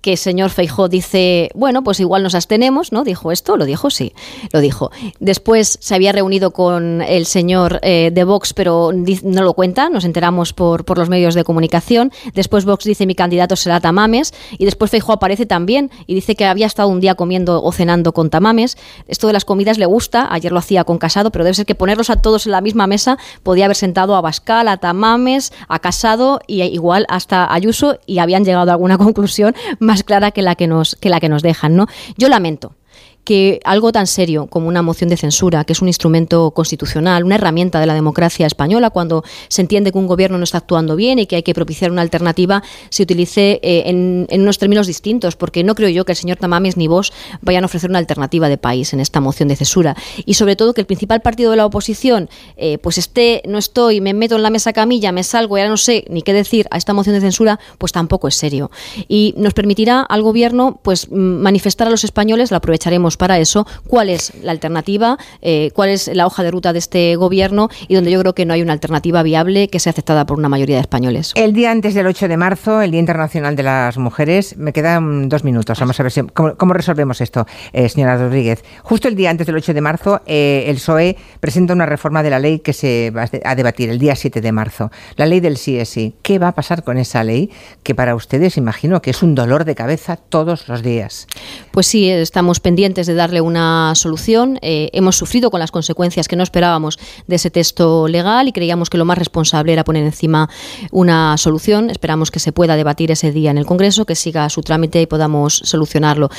que 0.04 0.12
el 0.12 0.18
señor 0.18 0.50
Feijó 0.50 0.90
dice, 0.90 1.50
bueno, 1.56 1.82
pues 1.82 2.02
igual 2.02 2.24
nos 2.24 2.36
abstenemos, 2.36 2.92
¿no? 2.92 3.06
Dijo 3.06 3.32
esto, 3.32 3.56
lo 3.56 3.64
dijo, 3.64 3.90
sí, 3.90 4.14
lo 4.52 4.60
dijo. 4.60 4.92
Después 5.22 5.78
se 5.80 5.96
había 5.96 6.12
reunido 6.12 6.52
con 6.52 7.02
el 7.02 7.26
señor 7.26 7.80
eh, 7.84 8.12
de 8.14 8.24
Vox, 8.26 8.54
pero 8.54 8.92
no 8.92 9.44
lo 9.44 9.54
cuenta, 9.54 9.90
nos 9.90 10.04
enteramos 10.04 10.52
por, 10.52 10.84
por 10.84 10.98
los 10.98 11.08
medios 11.08 11.36
de 11.36 11.46
comunicación. 11.46 12.12
Después 12.34 12.66
Vox 12.66 12.84
dice, 12.84 13.06
mi 13.06 13.16
candidato 13.16 13.56
será 13.56 13.80
Tamames, 13.80 14.34
y 14.58 14.66
después 14.66 14.92
Feijó 14.92 15.14
aparece 15.14 15.46
también 15.46 15.90
y 16.06 16.16
dice 16.16 16.36
que 16.36 16.46
había 16.46 16.68
estado 16.68 16.90
un 16.90 17.00
día 17.00 17.16
comiendo 17.16 17.64
o 17.64 17.72
cenando 17.72 18.12
con 18.12 18.30
Tamames. 18.30 18.78
Esto 19.08 19.28
de 19.28 19.34
las 19.34 19.46
comidas 19.46 19.78
le 19.78 19.86
gusta, 19.86 20.28
ayer 20.30 20.52
lo 20.52 20.60
hacía 20.60 20.84
con 20.84 20.98
Casado, 20.98 21.32
pero 21.32 21.46
debe 21.46 21.54
ser 21.54 21.66
que 21.66 21.76
ponerlos 21.76 22.10
a 22.10 22.18
todos 22.18 22.46
en 22.46 22.52
la 22.52 22.60
misma 22.60 22.88
mesa 22.88 23.18
podía 23.42 23.66
haber 23.66 23.78
sentado 23.78 24.18
a 24.18 24.22
Bascal, 24.22 24.68
a 24.68 24.76
Tamames, 24.76 25.54
a 25.70 25.80
Casado 25.80 26.42
y 26.46 26.62
igual 26.64 27.06
hasta 27.08 27.54
Ayuso 27.54 28.00
y 28.06 28.20
habían 28.20 28.44
llegado 28.44 28.70
a 28.70 28.74
alguna 28.74 28.98
conclusión 29.04 29.56
más 29.80 29.93
clara 30.02 30.32
que 30.32 30.42
la 30.42 30.56
que 30.56 30.66
nos, 30.66 30.96
que 30.96 31.10
la 31.10 31.20
que 31.20 31.30
nos 31.30 31.44
dejan. 31.44 31.76
¿no? 31.76 31.86
Yo 32.18 32.30
lamento 32.30 32.76
que 33.24 33.60
algo 33.64 33.92
tan 33.92 34.08
serio 34.08 34.48
como 34.48 34.68
una 34.68 34.82
moción 34.82 35.10
de 35.10 35.18
censura, 35.18 35.64
que 35.64 35.74
es 35.74 35.82
un 35.82 35.88
instrumento 35.88 36.52
constitucional, 36.52 37.24
una 37.24 37.36
herramienta 37.36 37.80
de 37.80 37.86
la 37.86 37.94
democracia 37.94 38.46
española, 38.46 38.90
cuando 38.90 39.24
se 39.48 39.62
entiende 39.62 39.92
que 39.92 39.98
un 39.98 40.08
gobierno 40.08 40.38
no 40.38 40.44
está 40.44 40.58
actuando 40.60 40.96
bien 40.96 41.20
y 41.20 41.26
que 41.26 41.38
hay 41.38 41.44
que 41.44 41.54
propiciar 41.54 41.92
una 41.92 42.02
alternativa, 42.02 42.64
se 42.90 43.04
utilice 43.04 43.60
eh, 43.64 43.84
en, 43.86 44.28
unos 44.42 44.58
términos 44.58 44.88
distintos, 44.88 45.36
porque 45.36 45.64
no 45.64 45.76
creo 45.76 45.90
yo 45.90 46.06
que 46.06 46.12
el 46.12 46.18
señor 46.18 46.38
Tamames 46.38 46.78
ni 46.78 46.88
vos 46.88 47.14
vayan 47.42 47.64
a 47.64 47.66
ofrecer 47.66 47.90
una 47.90 48.00
alternativa 48.00 48.50
de 48.50 48.58
país 48.58 48.94
en 48.94 49.00
esta 49.00 49.22
moción 49.22 49.48
de 49.48 49.56
censura. 49.56 49.96
Y 50.26 50.34
sobre 50.34 50.56
todo 50.56 50.74
que 50.74 50.82
el 50.82 50.88
principal 50.88 51.22
partido 51.22 51.52
de 51.52 51.58
la 51.58 51.66
oposición, 51.66 52.30
eh, 52.58 52.78
pues 52.80 52.98
esté, 52.98 53.42
no 53.48 53.58
estoy, 53.58 54.02
me 54.02 54.14
meto 54.14 54.36
en 54.36 54.44
la 54.44 54.50
mesa 54.50 54.74
camilla, 54.74 55.12
me 55.12 55.24
salgo, 55.24 55.58
ya 55.58 55.68
no 55.68 55.78
sé 55.78 56.06
ni 56.10 56.22
qué 56.22 56.34
decir 56.34 56.68
a 56.72 56.78
esta 56.78 56.94
moción 56.94 57.16
de 57.16 57.22
censura, 57.22 57.60
pues 57.78 57.92
tampoco 57.92 58.28
es 58.28 58.36
serio. 58.36 58.70
Y 59.08 59.34
nos 59.38 59.54
permitirá 59.54 60.02
al 60.02 60.22
gobierno 60.22 60.80
pues 60.84 61.10
manifestar 61.10 61.88
a 61.88 61.92
los 61.92 62.04
españoles, 62.04 62.52
lo 62.52 62.58
aprovecharemos 62.58 63.13
para 63.18 63.40
eso, 63.40 63.66
cuál 63.88 64.10
es 64.10 64.34
la 64.42 64.52
alternativa, 64.52 65.18
eh, 65.42 65.72
cuál 65.74 65.90
es 65.90 66.08
la 66.14 66.26
hoja 66.26 66.44
de 66.44 66.52
ruta 66.52 66.74
de 66.74 66.80
este 66.80 67.16
gobierno 67.16 67.70
y 67.88 67.96
donde 67.96 68.12
yo 68.12 68.20
creo 68.20 68.34
que 68.34 68.46
no 68.46 68.54
hay 68.54 68.62
una 68.62 68.74
alternativa 68.74 69.24
viable 69.24 69.68
que 69.68 69.80
sea 69.80 69.92
aceptada 69.92 70.26
por 70.26 70.38
una 70.38 70.50
mayoría 70.50 70.78
de 70.78 70.82
españoles. 70.82 71.32
El 71.36 71.54
día 71.54 71.72
antes 71.72 71.94
del 71.94 72.08
8 72.08 72.28
de 72.28 72.38
marzo, 72.38 72.82
el 72.82 72.92
Día 72.92 73.00
Internacional 73.00 73.56
de 73.56 73.64
las 73.64 73.98
Mujeres, 73.98 74.58
me 74.58 74.74
quedan 74.74 75.30
dos 75.30 75.44
minutos. 75.44 75.80
Vamos 75.80 76.00
a 76.00 76.04
ver 76.04 76.14
cómo, 76.34 76.74
resolvemos 76.74 77.22
esto, 77.22 77.46
eh, 77.72 77.90
señora 77.90 78.18
Rodríguez. 78.18 78.64
Justo 78.82 79.08
el 79.08 79.16
día 79.16 79.30
antes 79.30 79.48
del 79.48 79.56
8 79.56 79.74
de 79.74 79.82
marzo, 79.82 80.22
eh, 80.26 80.66
el 80.68 80.76
PSOE 80.76 81.18
presenta 81.40 81.74
una 81.74 81.86
reforma 81.86 82.24
de 82.24 82.30
la 82.30 82.40
ley 82.40 82.60
que 82.60 82.74
se 82.74 83.12
va 83.12 83.30
a 83.44 83.56
debatir 83.56 83.90
el 83.90 84.00
día 84.00 84.16
7 84.16 84.42
de 84.42 84.52
marzo. 84.52 84.92
La 85.16 85.26
ley 85.26 85.40
del 85.40 85.58
sí 85.58 85.78
es 85.78 85.90
sí. 85.90 86.16
¿Qué 86.22 86.40
va 86.40 86.50
a 86.50 86.52
pasar 86.54 86.84
con 86.84 86.98
esa 86.98 87.24
ley 87.24 87.52
que 87.84 87.96
para 87.96 88.16
ustedes 88.16 88.58
imagino 88.58 89.02
que 89.02 89.12
es 89.12 89.24
un 89.24 89.36
dolor 89.36 89.66
de 89.66 89.76
cabeza 89.76 90.18
todos 90.18 90.68
los 90.68 90.82
días? 90.82 91.28
Pues 91.72 91.88
sí, 91.88 92.10
estamos 92.10 92.60
pendientes 92.60 93.03
de 93.08 93.14
darle 93.14 93.42
una 93.42 93.94
solución. 93.96 94.60
Eh, 94.62 94.90
hemos 94.94 95.16
sufrido 95.16 95.52
con 95.52 95.60
las 95.60 95.72
consecuencias 95.72 96.28
que 96.28 96.36
no 96.36 96.44
esperábamos 96.44 97.00
de 97.28 97.36
ese 97.36 97.50
texto 97.50 98.08
legal 98.08 98.48
y 98.48 98.52
creíamos 98.52 98.90
que 98.90 98.98
lo 98.98 99.06
más 99.06 99.18
responsable 99.18 99.74
era 99.74 99.84
poner 99.84 100.04
encima 100.04 100.50
una 100.92 101.38
solución. 101.38 101.90
Esperamos 101.90 102.32
que 102.32 102.40
se 102.40 102.52
pueda 102.52 102.76
debatir 102.76 103.12
ese 103.12 103.32
día 103.32 103.52
en 103.52 103.58
el 103.58 103.66
Congreso, 103.66 104.06
que 104.06 104.16
siga 104.16 104.50
su 104.50 104.62
trámite 104.62 105.02
y 105.02 105.06
podamos 105.06 105.62
solucionarlo. 105.64 106.30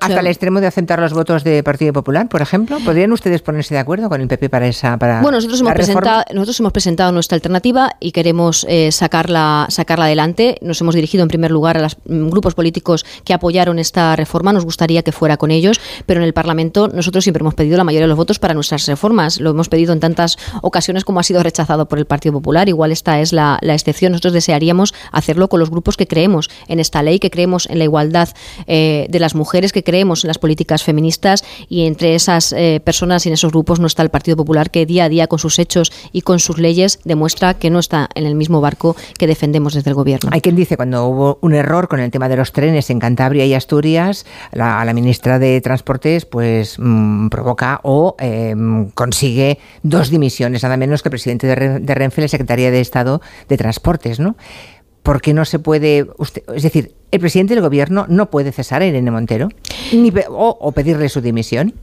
Hasta 0.00 0.20
el 0.20 0.26
extremo 0.26 0.60
de 0.60 0.66
aceptar 0.66 1.00
los 1.00 1.12
votos 1.12 1.44
de 1.44 1.62
Partido 1.62 1.92
Popular, 1.92 2.28
por 2.28 2.42
ejemplo. 2.42 2.78
¿Podrían 2.84 3.12
ustedes 3.12 3.42
ponerse 3.42 3.74
de 3.74 3.80
acuerdo 3.80 4.08
con 4.08 4.20
el 4.20 4.28
PP 4.28 4.48
para 4.48 4.66
esa 4.66 4.98
para 4.98 5.20
Bueno, 5.22 5.38
nosotros 5.38 5.60
hemos, 5.60 5.72
presentado, 5.72 6.24
nosotros 6.32 6.60
hemos 6.60 6.72
presentado 6.72 7.12
nuestra 7.12 7.36
alternativa 7.36 7.96
y 8.00 8.12
queremos 8.12 8.66
eh, 8.68 8.92
sacarla, 8.92 9.66
sacarla 9.68 10.06
adelante. 10.06 10.58
Nos 10.62 10.80
hemos 10.80 10.94
dirigido 10.94 11.22
en 11.22 11.28
primer 11.28 11.50
lugar 11.50 11.76
a 11.76 11.82
los 11.82 11.96
mm, 12.04 12.28
grupos 12.28 12.54
políticos 12.54 13.04
que 13.24 13.34
apoyaron 13.34 13.78
esta 13.78 14.16
reforma. 14.16 14.52
Nos 14.52 14.64
gustaría 14.64 15.02
que 15.02 15.12
fuera 15.12 15.36
con 15.36 15.50
ellos, 15.50 15.80
pero 16.10 16.22
en 16.22 16.26
el 16.26 16.32
Parlamento 16.32 16.88
nosotros 16.88 17.22
siempre 17.22 17.40
hemos 17.40 17.54
pedido 17.54 17.76
la 17.76 17.84
mayoría 17.84 18.06
de 18.06 18.08
los 18.08 18.16
votos 18.16 18.40
para 18.40 18.52
nuestras 18.52 18.84
reformas. 18.86 19.38
Lo 19.40 19.50
hemos 19.50 19.68
pedido 19.68 19.92
en 19.92 20.00
tantas 20.00 20.38
ocasiones 20.60 21.04
como 21.04 21.20
ha 21.20 21.22
sido 21.22 21.40
rechazado 21.40 21.86
por 21.86 22.00
el 22.00 22.04
Partido 22.04 22.32
Popular. 22.32 22.68
Igual 22.68 22.90
esta 22.90 23.20
es 23.20 23.32
la, 23.32 23.60
excepción. 23.62 24.10
Nosotros 24.10 24.32
desearíamos 24.32 24.92
hacerlo 25.12 25.48
con 25.48 25.60
los 25.60 25.70
grupos 25.70 25.96
que 25.96 26.08
creemos 26.08 26.50
en 26.66 26.80
esta 26.80 27.04
ley, 27.04 27.20
que 27.20 27.30
creemos 27.30 27.70
en 27.70 27.78
la 27.78 27.84
igualdad 27.84 28.28
eh, 28.66 29.06
de 29.08 29.20
las 29.20 29.36
mujeres, 29.36 29.72
que 29.72 29.84
creemos 29.84 30.24
en 30.24 30.28
las 30.28 30.38
políticas 30.38 30.82
feministas 30.82 31.44
y 31.68 31.86
entre 31.86 32.16
esas 32.16 32.52
eh, 32.54 32.80
personas 32.84 33.24
y 33.26 33.28
en 33.28 33.34
esos 33.34 33.52
grupos 33.52 33.78
no 33.78 33.86
está 33.86 34.02
el 34.02 34.10
Partido 34.10 34.36
Popular 34.36 34.72
que 34.72 34.86
día 34.86 35.04
a 35.04 35.08
día 35.08 35.28
con 35.28 35.38
sus 35.38 35.60
hechos 35.60 35.92
y 36.10 36.22
con 36.22 36.40
sus 36.40 36.58
leyes 36.58 36.98
demuestra 37.04 37.54
que 37.54 37.70
no 37.70 37.78
está 37.78 38.08
en 38.16 38.26
el 38.26 38.34
mismo 38.34 38.60
barco 38.60 38.96
que 39.16 39.28
defendemos 39.28 39.74
desde 39.74 39.90
el 39.90 39.94
Gobierno. 39.94 40.30
Hay 40.32 40.40
quien 40.40 40.56
dice 40.56 40.76
cuando 40.76 41.06
hubo 41.06 41.38
un 41.40 41.54
error 41.54 41.86
con 41.86 42.00
el 42.00 42.10
tema 42.10 42.28
de 42.28 42.34
los 42.34 42.50
trenes 42.50 42.90
en 42.90 42.98
Cantabria 42.98 43.46
y 43.46 43.54
Asturias, 43.54 44.26
la, 44.50 44.80
a 44.80 44.84
la 44.84 44.92
ministra 44.92 45.38
de 45.38 45.60
Pues 46.30 46.76
mm, 46.78 47.28
provoca 47.28 47.80
o 47.82 48.16
em, 48.18 48.90
consigue 48.90 49.58
dos 49.82 50.10
dimisiones, 50.10 50.62
nada 50.62 50.76
menos 50.76 51.02
que 51.02 51.08
el 51.08 51.10
presidente 51.10 51.46
de, 51.46 51.94
Renfe 51.94 52.20
y 52.20 52.24
la 52.24 52.28
Secretaría 52.28 52.70
de 52.70 52.80
Estado 52.80 53.20
de 53.48 53.56
Transportes, 53.56 54.18
¿no? 54.20 54.36
¿Por 55.02 55.20
qué 55.22 55.32
no 55.32 55.44
se 55.44 55.58
puede, 55.58 56.06
usted, 56.18 56.42
es 56.54 56.62
decir, 56.62 56.94
el 57.10 57.20
presidente 57.20 57.54
del 57.54 57.62
gobierno 57.62 58.06
no 58.08 58.30
puede 58.30 58.52
cesar 58.52 58.82
a 58.82 58.86
Irene 58.86 59.10
Montero 59.10 59.48
ni, 59.92 60.12
o 60.28 60.72
pedirle 60.72 61.08
su 61.08 61.20
dimisión? 61.20 61.74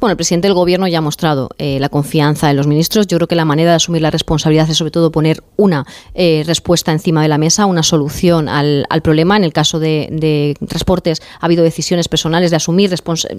Bueno, 0.00 0.12
el 0.12 0.16
presidente 0.16 0.48
del 0.48 0.54
Gobierno 0.54 0.86
ya 0.86 0.98
ha 0.98 1.00
mostrado 1.00 1.50
eh, 1.58 1.78
la 1.80 1.88
confianza 1.88 2.50
en 2.50 2.56
los 2.56 2.66
ministros. 2.66 3.06
Yo 3.06 3.18
creo 3.18 3.28
que 3.28 3.34
la 3.34 3.44
manera 3.44 3.70
de 3.70 3.76
asumir 3.76 4.02
la 4.02 4.10
responsabilidad 4.10 4.68
es 4.70 4.76
sobre 4.76 4.90
todo 4.90 5.10
poner 5.10 5.42
una 5.56 5.86
eh, 6.14 6.44
respuesta 6.46 6.92
encima 6.92 7.22
de 7.22 7.28
la 7.28 7.38
mesa, 7.38 7.66
una 7.66 7.82
solución 7.82 8.48
al, 8.48 8.86
problema. 9.02 9.36
En 9.36 9.44
el 9.44 9.52
caso 9.52 9.78
de, 9.78 10.56
transportes 10.68 11.20
ha 11.40 11.46
habido 11.46 11.64
decisiones 11.64 12.08
personales 12.08 12.50
de 12.50 12.56
asumir 12.56 12.94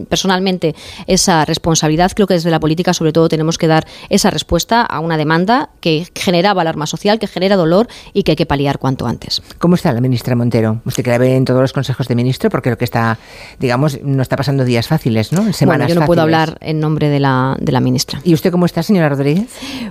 personalmente 0.10 0.76
esa 1.08 1.46
responsabilidad. 1.46 2.12
Creo 2.13 2.28
que 2.28 2.36
desde 2.36 2.52
la 2.52 2.60
política 2.60 2.94
sobre 2.94 3.13
todo 3.13 3.30
tenemos 3.30 3.58
que 3.58 3.68
dar 3.68 3.88
esa 4.10 4.30
respuesta 4.30 4.82
a 4.82 5.00
una 5.00 5.18
demanda 5.18 5.70
que 5.80 6.08
generaba 6.16 6.62
alarma 6.62 6.88
social, 6.88 7.20
que 7.20 7.28
genera 7.28 7.56
dolor 7.56 7.88
y 8.13 8.24
que 8.24 8.34
hay 8.34 8.36
que 8.36 8.46
paliar 8.46 8.80
cuanto 8.80 9.08
antes. 9.08 9.42
¿Cómo 9.60 9.76
está 9.76 9.94
la 9.94 10.02
ministra 10.02 10.36
Montero? 10.36 10.82
Usted 10.86 11.04
que 11.04 11.10
la 11.10 11.18
ve 11.18 11.36
en 11.36 11.46
todos 11.46 11.62
los 11.62 11.74
consejos 11.74 12.08
de 12.08 12.16
ministro 12.16 12.50
porque 12.50 12.70
lo 12.70 12.78
que 12.78 12.86
está, 12.86 13.18
digamos, 13.60 14.00
no 14.04 14.22
está 14.22 14.36
pasando 14.36 14.66
días 14.66 14.88
fáciles, 14.88 15.32
¿no? 15.32 15.52
Semanas 15.54 15.88
puedo 16.18 16.24
hablar 16.24 16.58
en 16.62 16.80
nombre 16.80 17.10
de 17.10 17.20
la, 17.20 17.56
de 17.60 17.72
la 17.72 17.80
ministra. 17.80 18.22
¿Y 18.24 18.34
usted 18.34 18.52
cómo 18.52 18.66
está, 18.66 18.84
señora 18.84 19.10
Rodríguez? 19.10 19.48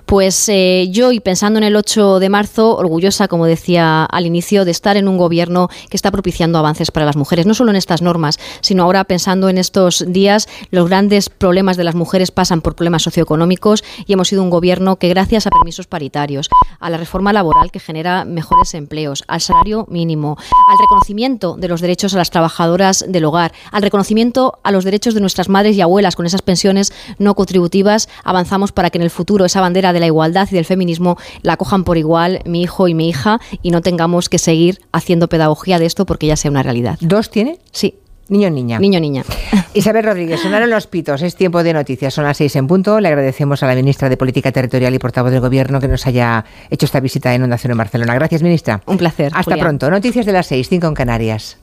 Pues 0.07 0.49
eh, 0.49 0.89
yo, 0.91 1.13
y 1.13 1.21
pensando 1.21 1.59
en 1.59 1.65
el 1.65 1.77
8 1.77 2.19
de 2.19 2.29
marzo, 2.29 2.77
orgullosa, 2.77 3.29
como 3.29 3.47
decía 3.47 4.05
al 4.05 4.27
inicio, 4.27 4.65
de 4.65 4.71
estar 4.71 4.97
en 4.97 5.09
un 5.09 5.17
gobierno 5.17 5.69
que 5.89 5.97
está 5.97 6.11
propiciando 6.11 6.59
avances 6.59 6.91
para 6.91 7.07
las 7.07 7.17
mujeres, 7.17 7.47
no 7.47 7.55
solo 7.55 7.71
en 7.71 7.77
estas 7.77 8.03
normas, 8.03 8.39
sino 8.61 8.83
ahora 8.83 9.05
pensando 9.05 9.49
en 9.49 9.59
estos 9.59 10.05
días, 10.09 10.49
los 10.71 10.89
grandes 10.89 11.29
problemas 11.29 11.77
de 11.77 11.85
las 11.85 11.95
mujeres 11.95 12.31
pasan 12.31 12.61
por 12.61 12.75
problemas 12.75 13.03
socioeconómicos 13.03 13.85
y 14.07 14.13
hemos 14.13 14.29
sido 14.29 14.43
un 14.43 14.51
gobierno 14.51 14.97
que 14.97 15.09
gracias 15.09 15.47
a 15.47 15.51
permisos 15.51 15.87
paritarios, 15.87 16.49
a 16.81 16.91
la 16.91 16.97
reforma 16.97 17.33
laboral 17.33 17.71
que 17.71 17.81
genera 17.81 18.25
mejores 18.25 18.75
empleos, 18.75 19.25
al 19.29 19.41
salario 19.41 19.87
mínimo, 19.89 20.37
al 20.39 20.79
reconocimiento 20.79 21.57
de 21.57 21.69
los 21.69 21.81
derechos 21.81 22.15
a 22.15 22.19
las 22.19 22.31
trabajadoras 22.31 23.05
del 23.09 23.25
hogar, 23.25 23.53
al 23.71 23.83
reconocimiento 23.83 24.59
a 24.63 24.73
los 24.73 24.85
derechos 24.85 25.15
de 25.15 25.21
nuestras 25.21 25.49
madres 25.49 25.77
y 25.77 25.81
abuelas, 25.81 26.16
con 26.17 26.27
esas 26.27 26.43
pensiones 26.43 26.93
no 27.19 27.37
contributivas, 27.37 28.09
avanzamos 28.25 28.73
para 28.73 28.91
que 28.91 28.99
en 28.99 29.03
el 29.03 29.11
futuro 29.11 29.45
esa 29.45 29.61
bandera 29.61 29.93
de 29.93 30.01
la 30.01 30.07
igualdad 30.07 30.49
y 30.51 30.57
del 30.57 30.65
feminismo 30.65 31.17
la 31.43 31.57
cojan 31.57 31.85
por 31.85 31.99
igual 31.99 32.41
mi 32.45 32.63
hijo 32.63 32.89
y 32.89 32.95
mi 32.95 33.09
hija 33.09 33.41
y 33.63 33.71
no 33.71 33.83
tengamos 33.83 34.29
que 34.29 34.39
seguir 34.39 34.81
haciendo 34.91 35.29
pedagogía 35.29 35.79
de 35.79 35.87
esto 35.87 36.07
porque 36.07 36.27
ya 36.27 36.37
sea 36.37 36.51
una 36.51 36.65
realidad. 36.65 36.99
¿Dos 37.01 37.31
tiene? 37.31 37.61
Sí. 37.71 38.01
Niño 38.29 38.51
niña. 38.51 38.81
Niño 38.81 38.99
niña. 38.99 39.23
Isabel 39.75 40.05
Rodríguez, 40.05 40.41
sonaron 40.41 40.69
los 40.69 40.89
pitos, 40.89 41.23
es 41.23 41.37
tiempo 41.37 41.63
de 41.63 41.73
noticias, 41.73 42.13
son 42.13 42.25
las 42.25 42.37
seis 42.37 42.57
en 42.57 42.67
punto. 42.67 42.99
Le 42.99 43.09
agradecemos 43.09 43.63
a 43.63 43.67
la 43.67 43.75
ministra 43.77 44.09
de 44.09 44.17
Política 44.17 44.51
Territorial 44.51 44.95
y 44.95 44.99
portavoz 44.99 45.31
del 45.31 45.41
Gobierno 45.41 45.79
que 45.81 45.87
nos 45.87 46.07
haya 46.07 46.45
hecho 46.71 46.87
esta 46.87 46.99
visita 46.99 47.35
en 47.35 47.45
Onda 47.45 47.57
en 47.63 47.77
Barcelona. 47.77 48.15
Gracias, 48.15 48.43
ministra. 48.43 48.83
Un 48.87 48.99
placer. 48.99 49.31
Hasta 49.35 49.57
pronto. 49.57 49.91
Noticias 49.91 50.27
de 50.27 50.33
las 50.33 50.47
seis, 50.47 50.69
cinco 50.69 50.89
en 50.89 50.95
Canarias. 50.95 51.59